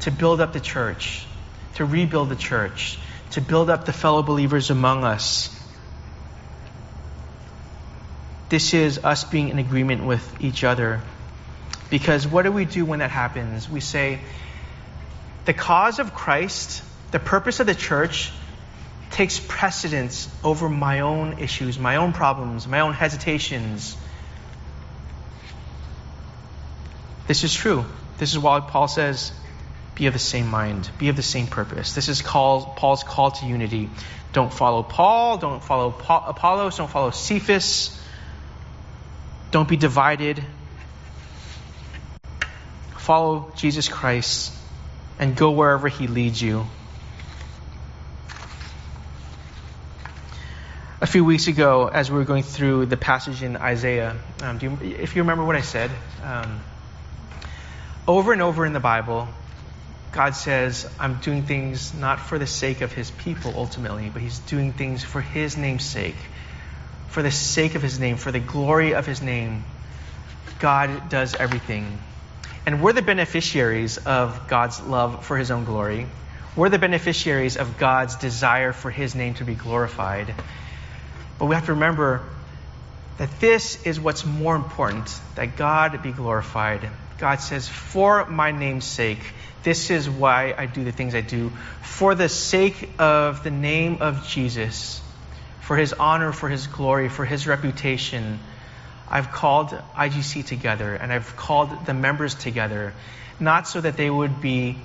to 0.00 0.10
build 0.10 0.40
up 0.40 0.52
the 0.52 0.60
church, 0.60 1.26
to 1.74 1.84
rebuild 1.84 2.28
the 2.28 2.36
church, 2.36 2.98
to 3.32 3.40
build 3.40 3.70
up 3.70 3.84
the 3.84 3.92
fellow 3.92 4.22
believers 4.22 4.70
among 4.70 5.04
us. 5.04 5.56
This 8.48 8.74
is 8.74 8.98
us 9.04 9.24
being 9.24 9.48
in 9.48 9.58
agreement 9.58 10.04
with 10.04 10.42
each 10.42 10.64
other. 10.64 11.00
Because 11.88 12.26
what 12.26 12.42
do 12.42 12.52
we 12.52 12.64
do 12.64 12.84
when 12.84 12.98
that 12.98 13.10
happens? 13.10 13.68
We 13.68 13.80
say, 13.80 14.20
the 15.44 15.54
cause 15.54 15.98
of 15.98 16.14
Christ, 16.14 16.82
the 17.12 17.18
purpose 17.18 17.60
of 17.60 17.66
the 17.66 17.74
church, 17.74 18.32
takes 19.10 19.40
precedence 19.40 20.28
over 20.44 20.68
my 20.68 21.00
own 21.00 21.38
issues, 21.38 21.78
my 21.78 21.96
own 21.96 22.12
problems, 22.12 22.66
my 22.66 22.80
own 22.80 22.92
hesitations. 22.92 23.96
This 27.30 27.44
is 27.44 27.54
true. 27.54 27.84
This 28.18 28.32
is 28.32 28.40
why 28.40 28.58
Paul 28.58 28.88
says, 28.88 29.30
be 29.94 30.06
of 30.06 30.12
the 30.12 30.18
same 30.18 30.48
mind, 30.48 30.90
be 30.98 31.10
of 31.10 31.14
the 31.14 31.22
same 31.22 31.46
purpose. 31.46 31.94
This 31.94 32.08
is 32.08 32.22
called, 32.22 32.74
Paul's 32.74 33.04
call 33.04 33.30
to 33.30 33.46
unity. 33.46 33.88
Don't 34.32 34.52
follow 34.52 34.82
Paul, 34.82 35.38
don't 35.38 35.62
follow 35.62 35.94
Apollos, 36.08 36.78
don't 36.78 36.90
follow 36.90 37.12
Cephas. 37.12 37.96
Don't 39.52 39.68
be 39.68 39.76
divided. 39.76 40.42
Follow 42.98 43.52
Jesus 43.54 43.88
Christ 43.88 44.52
and 45.20 45.36
go 45.36 45.52
wherever 45.52 45.86
he 45.86 46.08
leads 46.08 46.42
you. 46.42 46.66
a 51.00 51.06
few 51.06 51.24
weeks 51.24 51.46
ago 51.46 51.86
as 51.86 52.10
we 52.10 52.18
were 52.18 52.24
going 52.24 52.42
through 52.42 52.86
the 52.86 52.96
passage 52.96 53.42
in 53.44 53.56
Isaiah. 53.56 54.16
Um, 54.42 54.58
you, 54.60 54.76
if 54.82 55.14
you 55.14 55.22
remember 55.22 55.44
what 55.44 55.56
I 55.56 55.62
said, 55.62 55.90
um, 56.22 56.60
over 58.10 58.32
and 58.32 58.42
over 58.42 58.66
in 58.66 58.72
the 58.72 58.80
Bible, 58.80 59.28
God 60.10 60.34
says, 60.34 60.84
I'm 60.98 61.20
doing 61.20 61.44
things 61.44 61.94
not 61.94 62.18
for 62.18 62.40
the 62.40 62.46
sake 62.46 62.80
of 62.80 62.92
his 62.92 63.08
people 63.08 63.52
ultimately, 63.54 64.10
but 64.12 64.20
he's 64.20 64.40
doing 64.40 64.72
things 64.72 65.04
for 65.04 65.20
his 65.20 65.56
name's 65.56 65.84
sake. 65.84 66.16
For 67.06 67.22
the 67.22 67.30
sake 67.30 67.76
of 67.76 67.82
his 67.82 68.00
name, 68.00 68.16
for 68.16 68.32
the 68.32 68.40
glory 68.40 68.94
of 68.94 69.06
his 69.06 69.22
name, 69.22 69.64
God 70.58 71.08
does 71.08 71.36
everything. 71.36 72.00
And 72.66 72.82
we're 72.82 72.94
the 72.94 73.00
beneficiaries 73.02 73.96
of 73.98 74.48
God's 74.48 74.80
love 74.80 75.24
for 75.24 75.36
his 75.36 75.52
own 75.52 75.64
glory. 75.64 76.08
We're 76.56 76.68
the 76.68 76.80
beneficiaries 76.80 77.56
of 77.56 77.78
God's 77.78 78.16
desire 78.16 78.72
for 78.72 78.90
his 78.90 79.14
name 79.14 79.34
to 79.34 79.44
be 79.44 79.54
glorified. 79.54 80.34
But 81.38 81.46
we 81.46 81.54
have 81.54 81.66
to 81.66 81.74
remember 81.74 82.24
that 83.20 83.38
this 83.38 83.84
is 83.84 84.00
what's 84.00 84.24
more 84.24 84.56
important 84.56 85.20
that 85.34 85.54
God 85.54 86.02
be 86.02 86.10
glorified. 86.10 86.88
God 87.18 87.36
says, 87.42 87.68
For 87.68 88.24
my 88.24 88.50
name's 88.50 88.86
sake, 88.86 89.18
this 89.62 89.90
is 89.90 90.08
why 90.08 90.54
I 90.56 90.64
do 90.64 90.84
the 90.84 90.90
things 90.90 91.14
I 91.14 91.20
do. 91.20 91.52
For 91.82 92.14
the 92.14 92.30
sake 92.30 92.88
of 92.98 93.44
the 93.44 93.50
name 93.50 93.98
of 94.00 94.26
Jesus, 94.26 95.02
for 95.60 95.76
his 95.76 95.92
honor, 95.92 96.32
for 96.32 96.48
his 96.48 96.66
glory, 96.66 97.10
for 97.10 97.26
his 97.26 97.46
reputation, 97.46 98.38
I've 99.06 99.30
called 99.30 99.68
IGC 99.68 100.46
together 100.46 100.94
and 100.94 101.12
I've 101.12 101.36
called 101.36 101.84
the 101.84 101.92
members 101.92 102.34
together, 102.34 102.94
not 103.38 103.68
so 103.68 103.82
that 103.82 103.98
they 103.98 104.08
would 104.08 104.40
be 104.40 104.78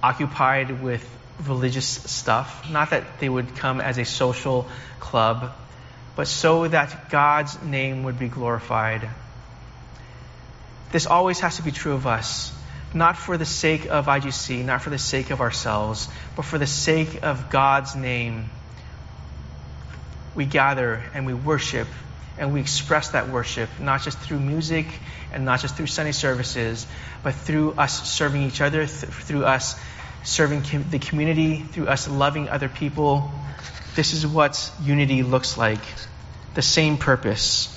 occupied 0.00 0.80
with 0.80 1.04
religious 1.44 1.88
stuff, 1.88 2.70
not 2.70 2.90
that 2.90 3.18
they 3.18 3.28
would 3.28 3.56
come 3.56 3.80
as 3.80 3.98
a 3.98 4.04
social 4.04 4.68
club, 5.00 5.52
but 6.16 6.26
so 6.26 6.68
that 6.68 7.10
God's 7.10 7.60
name 7.62 8.02
would 8.04 8.18
be 8.18 8.28
glorified. 8.28 9.08
This 10.92 11.06
always 11.06 11.40
has 11.40 11.56
to 11.56 11.62
be 11.62 11.70
true 11.70 11.92
of 11.92 12.06
us, 12.06 12.52
not 12.92 13.16
for 13.16 13.38
the 13.38 13.44
sake 13.44 13.86
of 13.86 14.06
IGC, 14.06 14.64
not 14.64 14.82
for 14.82 14.90
the 14.90 14.98
sake 14.98 15.30
of 15.30 15.40
ourselves, 15.40 16.08
but 16.36 16.44
for 16.44 16.58
the 16.58 16.66
sake 16.66 17.22
of 17.22 17.50
God's 17.50 17.94
name. 17.94 18.50
We 20.34 20.44
gather 20.46 21.02
and 21.14 21.26
we 21.26 21.34
worship 21.34 21.86
and 22.38 22.54
we 22.54 22.60
express 22.60 23.10
that 23.10 23.28
worship 23.28 23.68
not 23.78 24.02
just 24.02 24.18
through 24.18 24.40
music 24.40 24.86
and 25.32 25.44
not 25.44 25.60
just 25.60 25.76
through 25.76 25.86
Sunday 25.86 26.12
services, 26.12 26.86
but 27.22 27.34
through 27.34 27.72
us 27.72 28.10
serving 28.10 28.42
each 28.42 28.60
other, 28.60 28.86
th- 28.86 29.12
through 29.12 29.44
us 29.44 29.78
serving 30.24 30.62
com- 30.62 30.86
the 30.90 30.98
community, 30.98 31.60
through 31.60 31.86
us 31.86 32.08
loving 32.08 32.48
other 32.48 32.68
people. 32.68 33.30
This 33.96 34.12
is 34.12 34.26
what 34.26 34.72
unity 34.82 35.22
looks 35.22 35.58
like 35.58 35.80
the 36.54 36.62
same 36.62 36.96
purpose. 36.96 37.76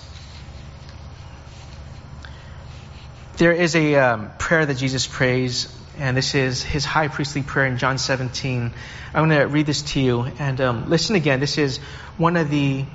There 3.37 3.51
is 3.51 3.75
a 3.75 3.95
um, 3.95 4.31
prayer 4.37 4.65
that 4.65 4.77
Jesus 4.77 5.07
prays, 5.07 5.75
and 5.97 6.15
this 6.15 6.35
is 6.35 6.63
his 6.63 6.85
high 6.85 7.07
priestly 7.07 7.41
prayer 7.41 7.65
in 7.65 7.77
John 7.77 7.97
17. 7.97 8.71
I'm 9.13 9.27
going 9.27 9.39
to 9.39 9.45
read 9.47 9.65
this 9.65 9.81
to 9.93 9.99
you, 9.99 10.21
and 10.21 10.61
um, 10.61 10.89
listen 10.89 11.15
again. 11.15 11.39
This 11.39 11.57
is 11.57 11.77
one 12.17 12.37
of 12.37 12.49
the, 12.49 12.85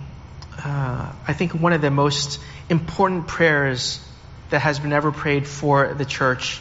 uh, 0.64 1.12
I 1.26 1.32
think, 1.32 1.52
one 1.52 1.72
of 1.72 1.80
the 1.80 1.90
most 1.90 2.40
important 2.68 3.26
prayers 3.26 4.04
that 4.50 4.60
has 4.60 4.78
been 4.78 4.92
ever 4.92 5.10
prayed 5.12 5.46
for 5.46 5.94
the 5.94 6.04
church. 6.04 6.60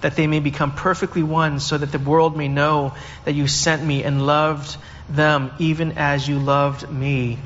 that 0.00 0.16
they 0.16 0.26
may 0.26 0.40
become 0.40 0.72
perfectly 0.72 1.22
one, 1.22 1.60
so 1.60 1.78
that 1.78 1.92
the 1.92 1.98
world 1.98 2.36
may 2.36 2.48
know 2.48 2.94
that 3.24 3.34
you 3.34 3.48
sent 3.48 3.84
me 3.84 4.04
and 4.04 4.24
loved 4.24 4.76
them 5.08 5.50
even 5.58 5.98
as 5.98 6.28
you 6.28 6.38
loved 6.38 6.90
me. 6.90 7.38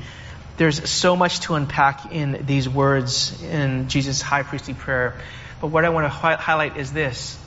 There's 0.57 0.87
so 0.89 1.15
much 1.15 1.39
to 1.41 1.55
unpack 1.55 2.11
in 2.11 2.45
these 2.45 2.69
words 2.69 3.41
in 3.41 3.87
Jesus' 3.87 4.21
high 4.21 4.43
priestly 4.43 4.75
prayer. 4.75 5.17
But 5.59 5.67
what 5.67 5.83
I 5.83 5.89
want 5.89 6.05
to 6.05 6.09
hi- 6.09 6.35
highlight 6.35 6.77
is 6.77 6.93
this 6.93 7.39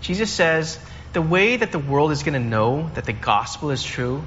Jesus 0.00 0.30
says, 0.30 0.78
the 1.12 1.22
way 1.22 1.56
that 1.56 1.72
the 1.72 1.78
world 1.78 2.12
is 2.12 2.22
going 2.22 2.40
to 2.40 2.48
know 2.48 2.90
that 2.94 3.04
the 3.04 3.12
gospel 3.12 3.70
is 3.70 3.82
true 3.82 4.22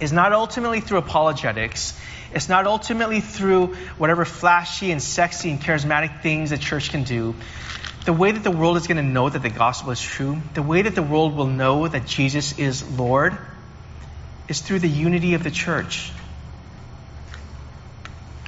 is 0.00 0.12
not 0.12 0.32
ultimately 0.32 0.80
through 0.80 0.98
apologetics. 0.98 1.98
It's 2.32 2.48
not 2.48 2.66
ultimately 2.66 3.20
through 3.20 3.74
whatever 3.96 4.24
flashy 4.24 4.90
and 4.90 5.02
sexy 5.02 5.50
and 5.50 5.60
charismatic 5.60 6.22
things 6.22 6.50
the 6.50 6.58
church 6.58 6.90
can 6.90 7.04
do 7.04 7.34
the 8.04 8.12
way 8.12 8.32
that 8.32 8.42
the 8.42 8.50
world 8.50 8.76
is 8.76 8.86
going 8.86 8.98
to 8.98 9.02
know 9.02 9.28
that 9.28 9.42
the 9.42 9.50
gospel 9.50 9.90
is 9.90 10.00
true, 10.00 10.40
the 10.52 10.62
way 10.62 10.82
that 10.82 10.94
the 10.94 11.02
world 11.02 11.34
will 11.34 11.46
know 11.46 11.88
that 11.88 12.06
Jesus 12.06 12.58
is 12.58 12.86
Lord, 12.98 13.36
is 14.48 14.60
through 14.60 14.80
the 14.80 14.88
unity 14.88 15.34
of 15.34 15.42
the 15.42 15.50
church. 15.50 16.12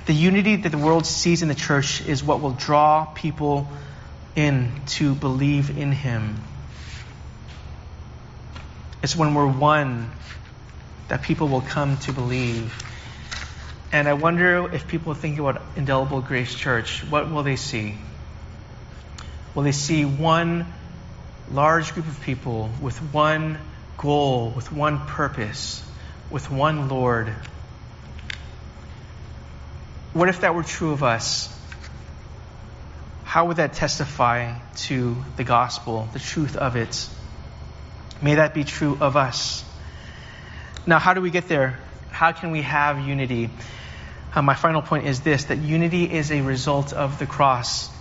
The 0.04 0.12
unity 0.12 0.56
that 0.56 0.68
the 0.68 0.78
world 0.78 1.06
sees 1.06 1.42
in 1.42 1.48
the 1.48 1.54
church 1.54 2.06
is 2.06 2.22
what 2.22 2.40
will 2.40 2.52
draw 2.52 3.06
people 3.06 3.66
in 4.36 4.70
to 4.86 5.14
believe 5.14 5.76
in 5.76 5.90
Him. 5.90 6.36
It's 9.02 9.16
when 9.16 9.34
we're 9.34 9.46
one 9.46 10.10
that 11.08 11.22
people 11.22 11.48
will 11.48 11.62
come 11.62 11.96
to 11.98 12.12
believe. 12.12 12.82
And 13.90 14.06
I 14.06 14.12
wonder 14.12 14.70
if 14.72 14.86
people 14.86 15.14
think 15.14 15.38
about 15.38 15.62
Indelible 15.76 16.20
Grace 16.20 16.54
Church, 16.54 17.02
what 17.08 17.30
will 17.30 17.42
they 17.42 17.56
see? 17.56 17.94
Will 19.56 19.62
they 19.62 19.72
see 19.72 20.04
one 20.04 20.66
large 21.50 21.94
group 21.94 22.06
of 22.06 22.20
people 22.20 22.70
with 22.80 22.96
one 23.12 23.58
goal, 23.96 24.52
with 24.54 24.70
one 24.70 25.06
purpose, 25.06 25.82
with 26.30 26.50
one 26.50 26.88
Lord. 26.88 27.28
What 30.12 30.28
if 30.28 30.42
that 30.42 30.54
were 30.54 30.62
true 30.62 30.92
of 30.92 31.02
us? 31.02 31.52
How 33.24 33.46
would 33.46 33.56
that 33.56 33.72
testify 33.72 34.58
to 34.76 35.16
the 35.36 35.44
gospel, 35.44 36.06
the 36.12 36.18
truth 36.18 36.56
of 36.56 36.76
it? 36.76 37.08
May 38.20 38.34
that 38.36 38.52
be 38.52 38.64
true 38.64 38.98
of 39.00 39.16
us. 39.16 39.64
Now, 40.86 40.98
how 40.98 41.14
do 41.14 41.22
we 41.22 41.30
get 41.30 41.48
there? 41.48 41.78
How 42.10 42.32
can 42.32 42.50
we 42.50 42.60
have 42.62 43.00
unity? 43.06 43.48
Uh, 44.34 44.42
my 44.42 44.54
final 44.54 44.82
point 44.82 45.06
is 45.06 45.20
this 45.20 45.44
that 45.44 45.58
unity 45.58 46.04
is 46.04 46.30
a 46.30 46.42
result 46.42 46.92
of 46.92 47.18
the 47.18 47.26
cross. 47.26 47.95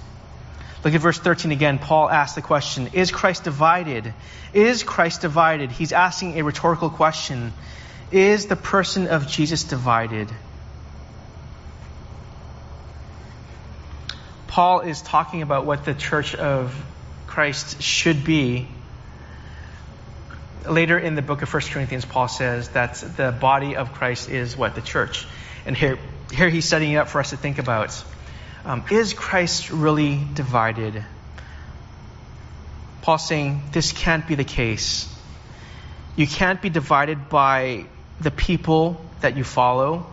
Look 0.86 0.93
at 0.93 1.02
verse 1.02 1.17
13 1.17 1.52
again. 1.52 1.80
Paul 1.80 2.12
asks 2.12 2.36
the 2.36 2.43
question 2.43 2.91
Is 2.93 3.10
Christ 3.10 3.43
divided? 3.43 4.13
Is 4.54 4.84
Christ 4.84 5.21
divided? 5.21 5.71
He's 5.71 5.91
asking 5.91 6.39
a 6.39 6.43
rhetorical 6.43 6.91
question. 6.91 7.54
Is 8.12 8.45
the 8.45 8.56
person 8.56 9.08
of 9.08 9.28
Jesus 9.28 9.63
divided? 9.63 10.32
Paul 14.45 14.82
is 14.82 15.02
talking 15.02 15.41
about 15.41 15.65
what 15.65 15.86
the 15.86 15.95
church 15.95 16.36
of 16.36 16.80
Christ 17.26 17.82
should 17.82 18.24
be. 18.24 18.67
Later 20.69 21.00
in 21.00 21.15
the 21.15 21.24
book 21.24 21.41
of 21.41 21.52
1 21.52 21.63
Corinthians, 21.63 22.06
Paul 22.06 22.28
says 22.28 22.69
that 22.69 22.93
the 23.17 23.32
body 23.32 23.76
of 23.76 23.93
Christ 23.93 24.30
is 24.30 24.56
what? 24.56 24.76
The 24.76 24.82
church. 24.82 25.28
And 25.65 25.76
here, 25.76 25.98
here 26.32 26.48
he's 26.48 26.65
setting 26.65 26.91
it 26.91 26.98
up 26.98 27.10
for 27.10 27.19
us 27.19 27.32
to 27.32 27.38
think 27.38 27.58
about. 27.58 28.04
Um, 28.65 28.84
is 28.89 29.13
Christ 29.13 29.69
really 29.69 30.19
divided? 30.34 31.06
Paul's 33.04 33.28
saying 33.28 33.62
this 33.71 33.91
can't 33.91 34.28
be 34.28 34.34
the 34.34 34.43
case. 34.43 35.08
You 36.15 36.25
can't 36.25 36.60
be 36.60 36.71
divided 36.71 37.30
by 37.30 37.86
the 38.19 38.32
people 38.32 38.99
that 39.21 39.38
you 39.38 39.43
follow. 39.43 40.08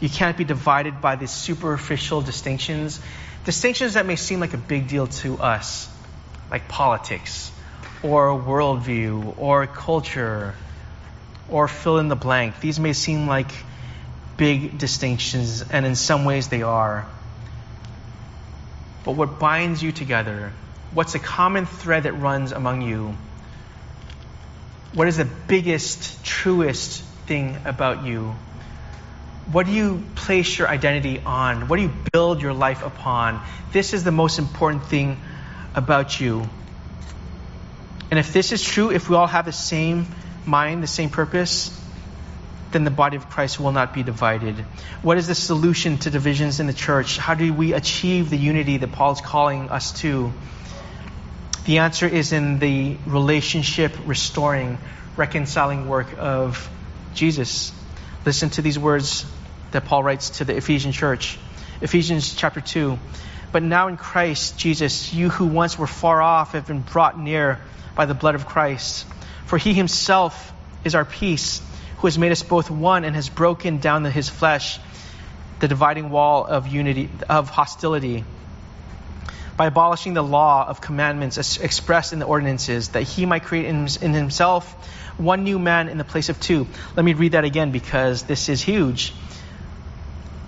You 0.00 0.08
can't 0.08 0.36
be 0.36 0.42
divided 0.42 1.00
by 1.00 1.14
these 1.14 1.30
superficial 1.30 2.20
distinctions. 2.20 2.98
Distinctions 3.44 3.94
that 3.94 4.06
may 4.06 4.16
seem 4.16 4.40
like 4.40 4.54
a 4.54 4.58
big 4.58 4.88
deal 4.88 5.06
to 5.22 5.38
us, 5.38 5.88
like 6.50 6.66
politics, 6.66 7.52
or 8.02 8.30
worldview, 8.30 9.38
or 9.38 9.68
culture, 9.68 10.56
or 11.48 11.68
fill 11.68 11.98
in 11.98 12.08
the 12.08 12.16
blank. 12.16 12.58
These 12.58 12.80
may 12.80 12.92
seem 12.92 13.28
like 13.28 13.52
big 14.36 14.78
distinctions, 14.78 15.62
and 15.62 15.86
in 15.86 15.94
some 15.94 16.24
ways 16.24 16.48
they 16.48 16.62
are. 16.62 17.06
But 19.04 19.12
what 19.12 19.38
binds 19.38 19.82
you 19.82 19.92
together? 19.92 20.52
What's 20.92 21.12
the 21.12 21.18
common 21.18 21.66
thread 21.66 22.04
that 22.04 22.12
runs 22.12 22.52
among 22.52 22.82
you? 22.82 23.16
What 24.94 25.08
is 25.08 25.16
the 25.16 25.24
biggest, 25.24 26.24
truest 26.24 27.02
thing 27.26 27.58
about 27.64 28.04
you? 28.04 28.34
What 29.50 29.66
do 29.66 29.72
you 29.72 30.02
place 30.14 30.56
your 30.56 30.68
identity 30.68 31.20
on? 31.20 31.68
What 31.68 31.76
do 31.76 31.82
you 31.82 31.92
build 32.12 32.40
your 32.40 32.54
life 32.54 32.82
upon? 32.82 33.42
This 33.72 33.92
is 33.92 34.04
the 34.04 34.12
most 34.12 34.38
important 34.38 34.84
thing 34.86 35.20
about 35.74 36.18
you. 36.20 36.48
And 38.10 38.18
if 38.18 38.32
this 38.32 38.52
is 38.52 38.62
true, 38.62 38.90
if 38.90 39.10
we 39.10 39.16
all 39.16 39.26
have 39.26 39.44
the 39.44 39.52
same 39.52 40.06
mind, 40.46 40.82
the 40.82 40.86
same 40.86 41.10
purpose, 41.10 41.78
then 42.74 42.82
the 42.82 42.90
body 42.90 43.16
of 43.16 43.30
Christ 43.30 43.60
will 43.60 43.70
not 43.70 43.94
be 43.94 44.02
divided. 44.02 44.56
What 45.00 45.16
is 45.16 45.28
the 45.28 45.34
solution 45.34 45.96
to 45.98 46.10
divisions 46.10 46.58
in 46.58 46.66
the 46.66 46.72
church? 46.72 47.16
How 47.16 47.34
do 47.34 47.54
we 47.54 47.72
achieve 47.72 48.30
the 48.30 48.36
unity 48.36 48.78
that 48.78 48.90
Paul 48.90 49.12
is 49.12 49.20
calling 49.20 49.70
us 49.70 49.92
to? 50.00 50.32
The 51.66 51.78
answer 51.78 52.08
is 52.08 52.32
in 52.32 52.58
the 52.58 52.96
relationship 53.06 53.96
restoring, 54.06 54.78
reconciling 55.16 55.88
work 55.88 56.08
of 56.18 56.68
Jesus. 57.14 57.72
Listen 58.26 58.50
to 58.50 58.62
these 58.62 58.78
words 58.78 59.24
that 59.70 59.84
Paul 59.84 60.02
writes 60.02 60.30
to 60.38 60.44
the 60.44 60.56
Ephesian 60.56 60.90
church. 60.90 61.38
Ephesians 61.80 62.34
chapter 62.34 62.60
2. 62.60 62.98
But 63.52 63.62
now 63.62 63.86
in 63.86 63.96
Christ 63.96 64.58
Jesus, 64.58 65.14
you 65.14 65.30
who 65.30 65.46
once 65.46 65.78
were 65.78 65.86
far 65.86 66.20
off 66.20 66.52
have 66.52 66.66
been 66.66 66.80
brought 66.80 67.16
near 67.16 67.60
by 67.94 68.06
the 68.06 68.14
blood 68.14 68.34
of 68.34 68.46
Christ. 68.46 69.06
For 69.46 69.58
he 69.58 69.74
himself 69.74 70.52
is 70.82 70.96
our 70.96 71.04
peace 71.04 71.62
who 72.04 72.06
has 72.06 72.18
made 72.18 72.32
us 72.32 72.42
both 72.42 72.70
one 72.70 73.02
and 73.04 73.16
has 73.16 73.30
broken 73.30 73.78
down 73.78 74.02
the, 74.02 74.10
his 74.10 74.28
flesh 74.28 74.78
the 75.60 75.68
dividing 75.68 76.10
wall 76.10 76.44
of 76.44 76.66
unity 76.66 77.08
of 77.30 77.48
hostility 77.48 78.22
by 79.56 79.68
abolishing 79.68 80.12
the 80.12 80.22
law 80.22 80.68
of 80.68 80.82
commandments 80.82 81.38
expressed 81.56 82.12
in 82.12 82.18
the 82.18 82.26
ordinances 82.26 82.90
that 82.90 83.04
he 83.04 83.24
might 83.24 83.42
create 83.42 83.64
in, 83.64 83.88
in 84.02 84.12
himself 84.12 84.70
one 85.16 85.44
new 85.44 85.58
man 85.58 85.88
in 85.88 85.96
the 85.96 86.04
place 86.04 86.28
of 86.28 86.38
two. 86.38 86.66
Let 86.94 87.06
me 87.06 87.14
read 87.14 87.32
that 87.32 87.44
again 87.44 87.70
because 87.70 88.24
this 88.24 88.50
is 88.50 88.60
huge. 88.60 89.14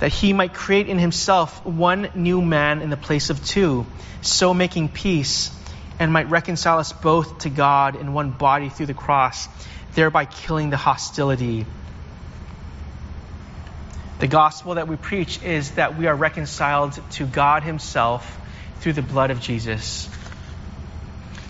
That 0.01 0.12
he 0.12 0.35
might 0.35 0.53
create 0.53 0.88
in 0.88 0.99
himself 0.99 1.64
one 1.64 2.11
new 2.14 2.42
man 2.42 2.83
in 2.83 2.91
the 2.91 2.99
place 2.99 3.30
of 3.30 3.43
two 3.43 3.87
so 4.20 4.53
making 4.53 4.91
peace 4.91 5.51
and 5.99 6.12
might 6.12 6.28
reconcile 6.28 6.80
us 6.80 6.93
both 6.93 7.39
to 7.39 7.49
God 7.49 7.97
in 7.97 8.12
one 8.12 8.30
body 8.30 8.68
through 8.68 8.87
the 8.93 9.01
cross 9.07 9.49
thereby 9.97 10.26
killing 10.26 10.70
the 10.70 10.76
hostility. 10.76 11.66
The 14.18 14.28
gospel 14.28 14.74
that 14.74 14.86
we 14.86 14.97
preach 14.97 15.42
is 15.42 15.72
that 15.72 15.99
we 15.99 16.07
are 16.07 16.14
reconciled 16.14 17.01
to 17.12 17.24
God 17.24 17.64
Himself 17.64 18.38
through 18.80 18.92
the 18.92 19.03
blood 19.03 19.30
of 19.30 19.40
Jesus. 19.40 20.09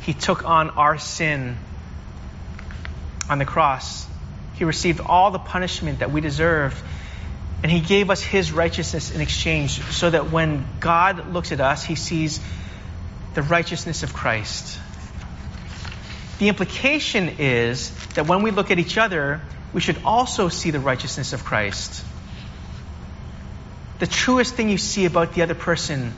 He 0.02 0.14
took 0.14 0.44
on 0.44 0.70
our 0.70 0.96
sin 0.96 1.56
on 3.28 3.38
the 3.40 3.44
cross. 3.44 4.06
He 4.54 4.64
received 4.64 5.00
all 5.00 5.32
the 5.32 5.40
punishment 5.40 5.98
that 5.98 6.12
we 6.12 6.20
deserved. 6.20 6.76
And 7.64 7.72
He 7.72 7.80
gave 7.80 8.10
us 8.10 8.22
His 8.22 8.52
righteousness 8.52 9.10
in 9.10 9.20
exchange 9.20 9.82
so 9.90 10.08
that 10.08 10.30
when 10.30 10.64
God 10.78 11.32
looks 11.32 11.50
at 11.50 11.60
us, 11.60 11.82
He 11.82 11.96
sees 11.96 12.40
the 13.34 13.42
righteousness 13.42 14.04
of 14.04 14.14
Christ. 14.14 14.78
The 16.38 16.48
implication 16.48 17.36
is 17.38 17.90
that 18.14 18.26
when 18.26 18.42
we 18.42 18.50
look 18.50 18.70
at 18.70 18.78
each 18.78 18.98
other, 18.98 19.40
we 19.72 19.80
should 19.80 19.98
also 20.04 20.48
see 20.48 20.70
the 20.70 20.80
righteousness 20.80 21.32
of 21.32 21.44
Christ. 21.44 22.04
The 23.98 24.06
truest 24.06 24.54
thing 24.54 24.68
you 24.68 24.76
see 24.76 25.06
about 25.06 25.32
the 25.32 25.42
other 25.42 25.54
person 25.54 26.12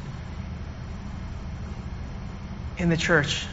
in 2.77 2.89
the 2.89 2.97
church 2.97 3.47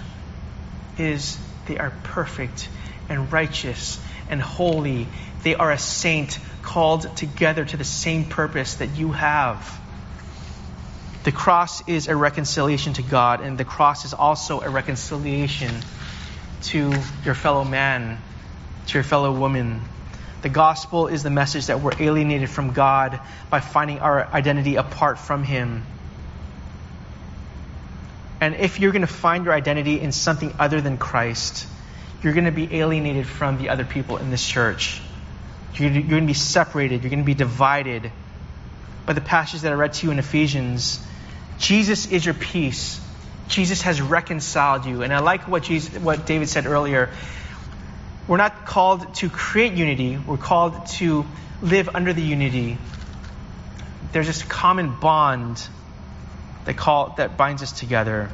is 0.97 1.37
they 1.67 1.77
are 1.77 1.91
perfect 2.03 2.67
and 3.09 3.31
righteous 3.31 3.99
and 4.29 4.41
holy. 4.41 5.07
They 5.43 5.53
are 5.53 5.71
a 5.71 5.77
saint 5.77 6.39
called 6.63 7.15
together 7.15 7.65
to 7.65 7.77
the 7.77 7.83
same 7.83 8.25
purpose 8.25 8.75
that 8.75 8.97
you 8.97 9.11
have. 9.11 9.79
The 11.23 11.31
cross 11.31 11.87
is 11.87 12.07
a 12.07 12.15
reconciliation 12.15 12.93
to 12.93 13.03
God, 13.03 13.41
and 13.41 13.57
the 13.57 13.65
cross 13.65 14.05
is 14.05 14.13
also 14.13 14.61
a 14.61 14.69
reconciliation 14.69 15.71
to 16.67 16.93
your 17.23 17.35
fellow 17.35 17.63
man, 17.63 18.19
to 18.87 18.93
your 18.93 19.03
fellow 19.03 19.31
woman. 19.31 19.81
The 20.41 20.49
gospel 20.49 21.07
is 21.07 21.23
the 21.23 21.29
message 21.29 21.67
that 21.67 21.81
we're 21.81 21.99
alienated 21.99 22.49
from 22.49 22.73
God 22.73 23.19
by 23.49 23.59
finding 23.59 23.99
our 23.99 24.25
identity 24.25 24.75
apart 24.75 25.17
from 25.17 25.43
Him. 25.43 25.83
And 28.41 28.55
if 28.55 28.79
you're 28.79 28.91
going 28.91 29.01
to 29.01 29.07
find 29.07 29.45
your 29.45 29.53
identity 29.53 29.99
in 29.99 30.11
something 30.11 30.53
other 30.59 30.81
than 30.81 30.97
Christ, 30.97 31.67
you're 32.21 32.33
going 32.33 32.45
to 32.45 32.51
be 32.51 32.75
alienated 32.75 33.27
from 33.27 33.57
the 33.57 33.69
other 33.69 33.85
people 33.85 34.17
in 34.17 34.29
this 34.29 34.45
church. 34.45 35.01
You're 35.75 35.89
going 35.89 36.21
to 36.21 36.27
be 36.27 36.33
separated. 36.33 37.03
You're 37.03 37.09
going 37.09 37.19
to 37.19 37.25
be 37.25 37.33
divided. 37.33 38.11
By 39.05 39.13
the 39.13 39.21
passage 39.21 39.61
that 39.61 39.71
I 39.71 39.75
read 39.75 39.93
to 39.93 40.07
you 40.07 40.11
in 40.11 40.19
Ephesians, 40.19 41.05
Jesus 41.59 42.11
is 42.11 42.25
your 42.25 42.33
peace. 42.33 42.99
Jesus 43.47 43.83
has 43.83 44.01
reconciled 44.01 44.85
you. 44.85 45.01
And 45.01 45.13
I 45.13 45.19
like 45.19 45.47
what, 45.47 45.63
Jesus, 45.63 45.99
what 46.01 46.25
David 46.25 46.49
said 46.49 46.65
earlier. 46.65 47.09
We're 48.27 48.37
not 48.37 48.65
called 48.65 49.13
to 49.15 49.29
create 49.29 49.73
unity, 49.73 50.17
we're 50.17 50.37
called 50.37 50.87
to 50.97 51.25
live 51.61 51.89
under 51.93 52.11
the 52.11 52.23
unity. 52.23 52.77
There's 54.11 54.27
this 54.27 54.41
common 54.43 54.99
bond 54.99 55.61
that, 56.65 56.75
call, 56.75 57.13
that 57.17 57.37
binds 57.37 57.61
us 57.61 57.71
together. 57.71 58.29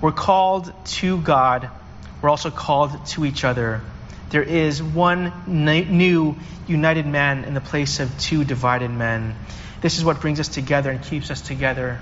We're 0.00 0.12
called 0.12 0.72
to 0.84 1.20
God, 1.20 1.70
we're 2.22 2.30
also 2.30 2.50
called 2.50 3.06
to 3.08 3.24
each 3.24 3.44
other. 3.44 3.82
There 4.30 4.42
is 4.42 4.82
one 4.82 5.32
new 5.46 6.36
united 6.66 7.06
man 7.06 7.44
in 7.44 7.52
the 7.52 7.60
place 7.60 8.00
of 8.00 8.18
two 8.18 8.44
divided 8.44 8.90
men. 8.90 9.36
This 9.82 9.98
is 9.98 10.04
what 10.04 10.20
brings 10.20 10.40
us 10.40 10.48
together 10.48 10.90
and 10.90 11.02
keeps 11.02 11.30
us 11.30 11.42
together. 11.42 12.00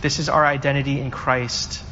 This 0.00 0.18
is 0.18 0.30
our 0.30 0.46
identity 0.46 0.98
in 0.98 1.10
Christ. 1.10 1.82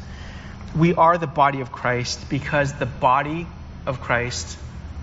We 0.75 0.95
are 0.95 1.17
the 1.19 1.27
body 1.27 1.61
of 1.61 1.71
Christ 1.71 2.27
because 2.29 2.73
the 2.73 2.87
body 2.87 3.45
of 3.85 4.01
Christ, 4.01 4.57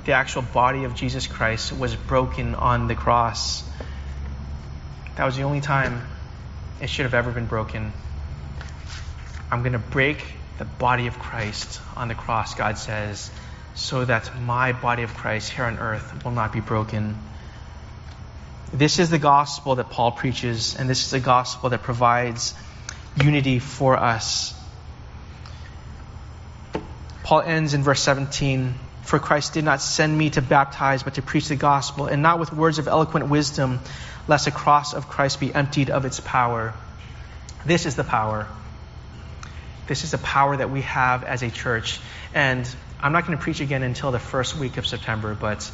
the 0.05 0.13
actual 0.13 0.43
body 0.43 0.85
of 0.85 0.97
Jesus 0.97 1.29
Christ, 1.29 1.73
was 1.73 1.95
broken 1.95 2.57
on 2.57 2.89
the 2.89 2.97
cross. 2.97 3.63
That 5.15 5.25
was 5.25 5.37
the 5.37 5.45
only 5.45 5.61
time 5.61 6.03
it 6.81 6.91
should 6.91 7.05
have 7.05 7.15
ever 7.15 7.31
been 7.31 7.47
broken. 7.47 7.93
I'm 9.53 9.61
going 9.61 9.73
to 9.73 9.79
break 9.79 10.25
the 10.59 10.65
body 10.65 11.07
of 11.07 11.19
Christ 11.19 11.81
on 11.95 12.09
the 12.09 12.15
cross, 12.15 12.55
God 12.55 12.77
says, 12.77 13.31
so 13.75 14.05
that 14.05 14.31
my 14.41 14.73
body 14.73 15.05
of 15.05 15.15
Christ 15.15 15.53
here 15.53 15.65
on 15.65 15.79
earth 15.79 16.25
will 16.25 16.33
not 16.33 16.53
be 16.53 16.61
broken. 16.61 17.17
This 18.73 18.99
is 18.99 19.11
the 19.11 19.19
gospel 19.19 19.77
that 19.77 19.91
Paul 19.91 20.11
preaches, 20.11 20.75
and 20.75 20.91
this 20.91 21.05
is 21.05 21.11
the 21.13 21.21
gospel 21.21 21.71
that 21.71 21.85
provides 21.85 22.55
unity 23.23 23.59
for 23.59 23.97
us. 23.97 24.55
Paul 27.23 27.41
ends 27.41 27.75
in 27.75 27.83
verse 27.83 28.01
17 28.03 28.75
For 29.03 29.19
Christ 29.19 29.55
did 29.55 29.65
not 29.65 29.81
send 29.81 30.17
me 30.17 30.31
to 30.31 30.43
baptize, 30.43 31.03
but 31.03 31.15
to 31.15 31.23
preach 31.23 31.49
the 31.49 31.57
gospel, 31.57 32.07
and 32.07 32.23
not 32.23 32.39
with 32.39 32.53
words 32.53 32.79
of 32.79 32.89
eloquent 32.89 33.29
wisdom, 33.29 33.81
lest 34.29 34.45
the 34.45 34.51
cross 34.51 34.95
of 34.95 35.09
Christ 35.09 35.41
be 35.41 35.53
emptied 35.55 35.91
of 35.91 36.05
its 36.05 36.21
power. 36.21 36.75
This 37.65 37.87
is 37.87 37.97
the 37.97 38.05
power. 38.05 38.47
This 39.87 40.05
is 40.05 40.11
the 40.11 40.19
power 40.19 40.57
that 40.57 40.71
we 40.71 40.83
have 40.83 41.25
as 41.25 41.43
a 41.43 41.51
church. 41.51 42.01
And 42.35 42.69
I'm 43.01 43.13
not 43.13 43.27
going 43.27 43.37
to 43.39 43.43
preach 43.43 43.61
again 43.61 43.83
until 43.83 44.11
the 44.11 44.19
first 44.19 44.57
week 44.57 44.77
of 44.77 44.87
September, 44.87 45.35
but 45.35 45.71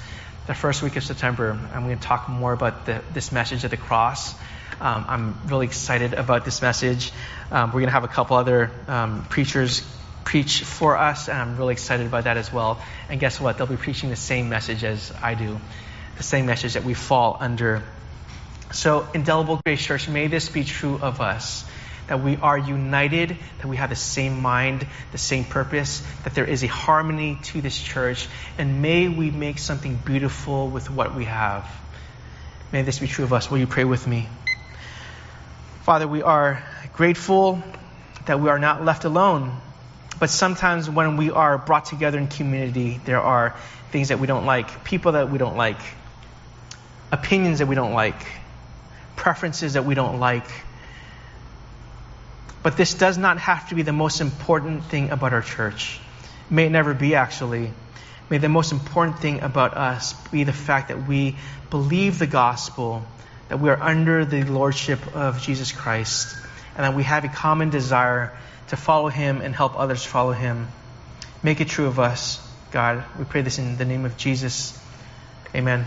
the 0.47 0.55
first 0.55 0.83
week 0.83 0.97
of 0.97 1.05
September, 1.05 1.51
I'm 1.73 1.85
going 1.85 1.99
to 1.99 2.03
talk 2.03 2.29
more 2.29 2.53
about 2.53 2.87
the, 2.87 3.03
this 3.13 3.31
message 3.31 3.65
of 3.65 3.71
the 3.71 3.77
cross. 3.77 4.35
Um, 4.81 5.05
I'm 5.09 5.41
really 5.47 5.67
excited 5.67 6.15
about 6.15 6.45
this 6.45 6.63
message. 6.63 7.13
Um, 7.51 7.69
we're 7.69 7.81
going 7.81 7.87
to 7.87 7.93
have 7.93 8.05
a 8.05 8.09
couple 8.09 8.37
other 8.37 8.71
um, 8.89 9.25
preachers 9.29 9.87
preach 10.25 10.63
for 10.65 10.97
us, 10.97 11.29
and 11.29 11.39
I'm 11.39 11.57
really 11.57 11.73
excited 11.73 12.07
about 12.07 12.25
that 12.25 12.37
as 12.37 12.53
well. 12.53 12.81
And 13.09 13.21
guess 13.21 13.41
what? 13.41 13.59
They'll 13.59 13.67
be 13.67 13.77
preaching 13.77 14.11
the 14.11 14.17
same 14.17 14.49
message 14.49 14.85
as 14.85 15.13
I 15.23 15.35
do, 15.35 15.59
the 16.17 16.23
same 16.23 16.47
message 16.47 16.75
that 16.75 16.85
we 16.85 16.95
fall 16.95 17.37
under. 17.39 17.83
So, 18.73 19.07
Indelible 19.13 19.61
Grace 19.65 19.85
Church, 19.85 20.09
may 20.09 20.29
this 20.29 20.49
be 20.49 20.65
true 20.65 20.99
of 21.01 21.21
us 21.21 21.65
that 22.09 22.23
we 22.23 22.37
are 22.37 22.59
united, 22.59 23.37
that 23.59 23.67
we 23.67 23.77
have 23.77 23.91
the 23.91 23.97
same 23.97 24.41
mind, 24.43 24.87
the 25.13 25.19
same 25.19 25.45
purpose, 25.45 26.03
that 26.25 26.35
there 26.35 26.45
is 26.45 26.63
a 26.63 26.67
harmony 26.67 27.39
to 27.43 27.61
this 27.61 27.81
church, 27.81 28.29
and 28.59 28.83
may 28.83 29.09
we 29.09 29.31
make 29.31 29.59
something 29.59 29.97
beautiful 29.97 30.69
with 30.69 30.91
what 30.91 31.15
we 31.15 31.25
have. 31.25 31.71
May 32.73 32.83
this 32.83 32.99
be 32.99 33.07
true 33.07 33.25
of 33.25 33.33
us. 33.33 33.51
Will 33.51 33.59
you 33.59 33.67
pray 33.67 33.85
with 33.85 34.07
me? 34.07 34.29
Father, 35.83 36.07
we 36.07 36.23
are 36.23 36.63
grateful 36.93 37.61
that 38.27 38.39
we 38.39 38.49
are 38.49 38.59
not 38.61 38.85
left 38.85 39.05
alone. 39.05 39.61
But 40.21 40.31
sometimes 40.31 40.89
when 40.89 41.17
we 41.17 41.33
are 41.33 41.59
brought 41.59 41.87
together 41.87 42.19
in 42.19 42.29
community, 42.29 43.01
there 43.05 43.21
are 43.21 43.57
things 43.91 44.11
that 44.11 44.21
we 44.21 44.29
don't 44.29 44.47
like, 44.47 44.85
people 44.85 45.13
that 45.13 45.29
we 45.29 45.39
don't 45.39 45.57
like, 45.57 45.81
opinions 47.11 47.59
that 47.59 47.67
we 47.67 47.75
don't 47.75 47.95
like, 47.95 48.15
preferences 49.17 49.73
that 49.73 49.85
we 49.85 49.97
don't 49.97 50.21
like. 50.21 50.47
But 52.63 52.77
this 52.77 52.95
does 52.95 53.19
not 53.19 53.39
have 53.39 53.69
to 53.71 53.75
be 53.75 53.83
the 53.83 53.93
most 53.93 54.21
important 54.21 54.85
thing 54.85 55.11
about 55.11 55.33
our 55.33 55.43
church. 55.43 55.99
May 56.49 56.67
it 56.67 56.71
never 56.71 56.95
be, 56.95 57.17
actually. 57.17 57.73
May 58.31 58.39
the 58.39 58.49
most 58.49 58.71
important 58.71 59.19
thing 59.19 59.41
about 59.41 59.77
us 59.77 60.15
be 60.29 60.45
the 60.45 60.53
fact 60.53 60.89
that 60.89 61.09
we 61.09 61.35
believe 61.71 62.21
the 62.21 62.29
gospel 62.29 63.05
that 63.53 63.61
we 63.61 63.69
are 63.69 63.79
under 63.79 64.25
the 64.25 64.45
lordship 64.45 65.15
of 65.15 65.43
Jesus 65.43 65.73
Christ 65.73 66.35
and 66.75 66.85
that 66.85 66.95
we 66.95 67.03
have 67.03 67.25
a 67.25 67.29
common 67.29 67.69
desire 67.69 68.35
to 68.69 68.77
follow 68.79 69.09
him 69.09 69.43
and 69.43 69.55
help 69.55 69.79
others 69.79 70.03
follow 70.03 70.33
him. 70.33 70.69
Make 71.43 71.61
it 71.61 71.69
true 71.69 71.85
of 71.85 72.01
us, 72.01 72.41
God. 72.71 73.05
We 73.19 73.27
pray 73.27 73.43
this 73.43 73.59
in 73.59 73.77
the 73.77 73.85
name 73.85 74.07
of 74.07 74.17
Jesus. 74.17 74.81
Amen. 75.55 75.87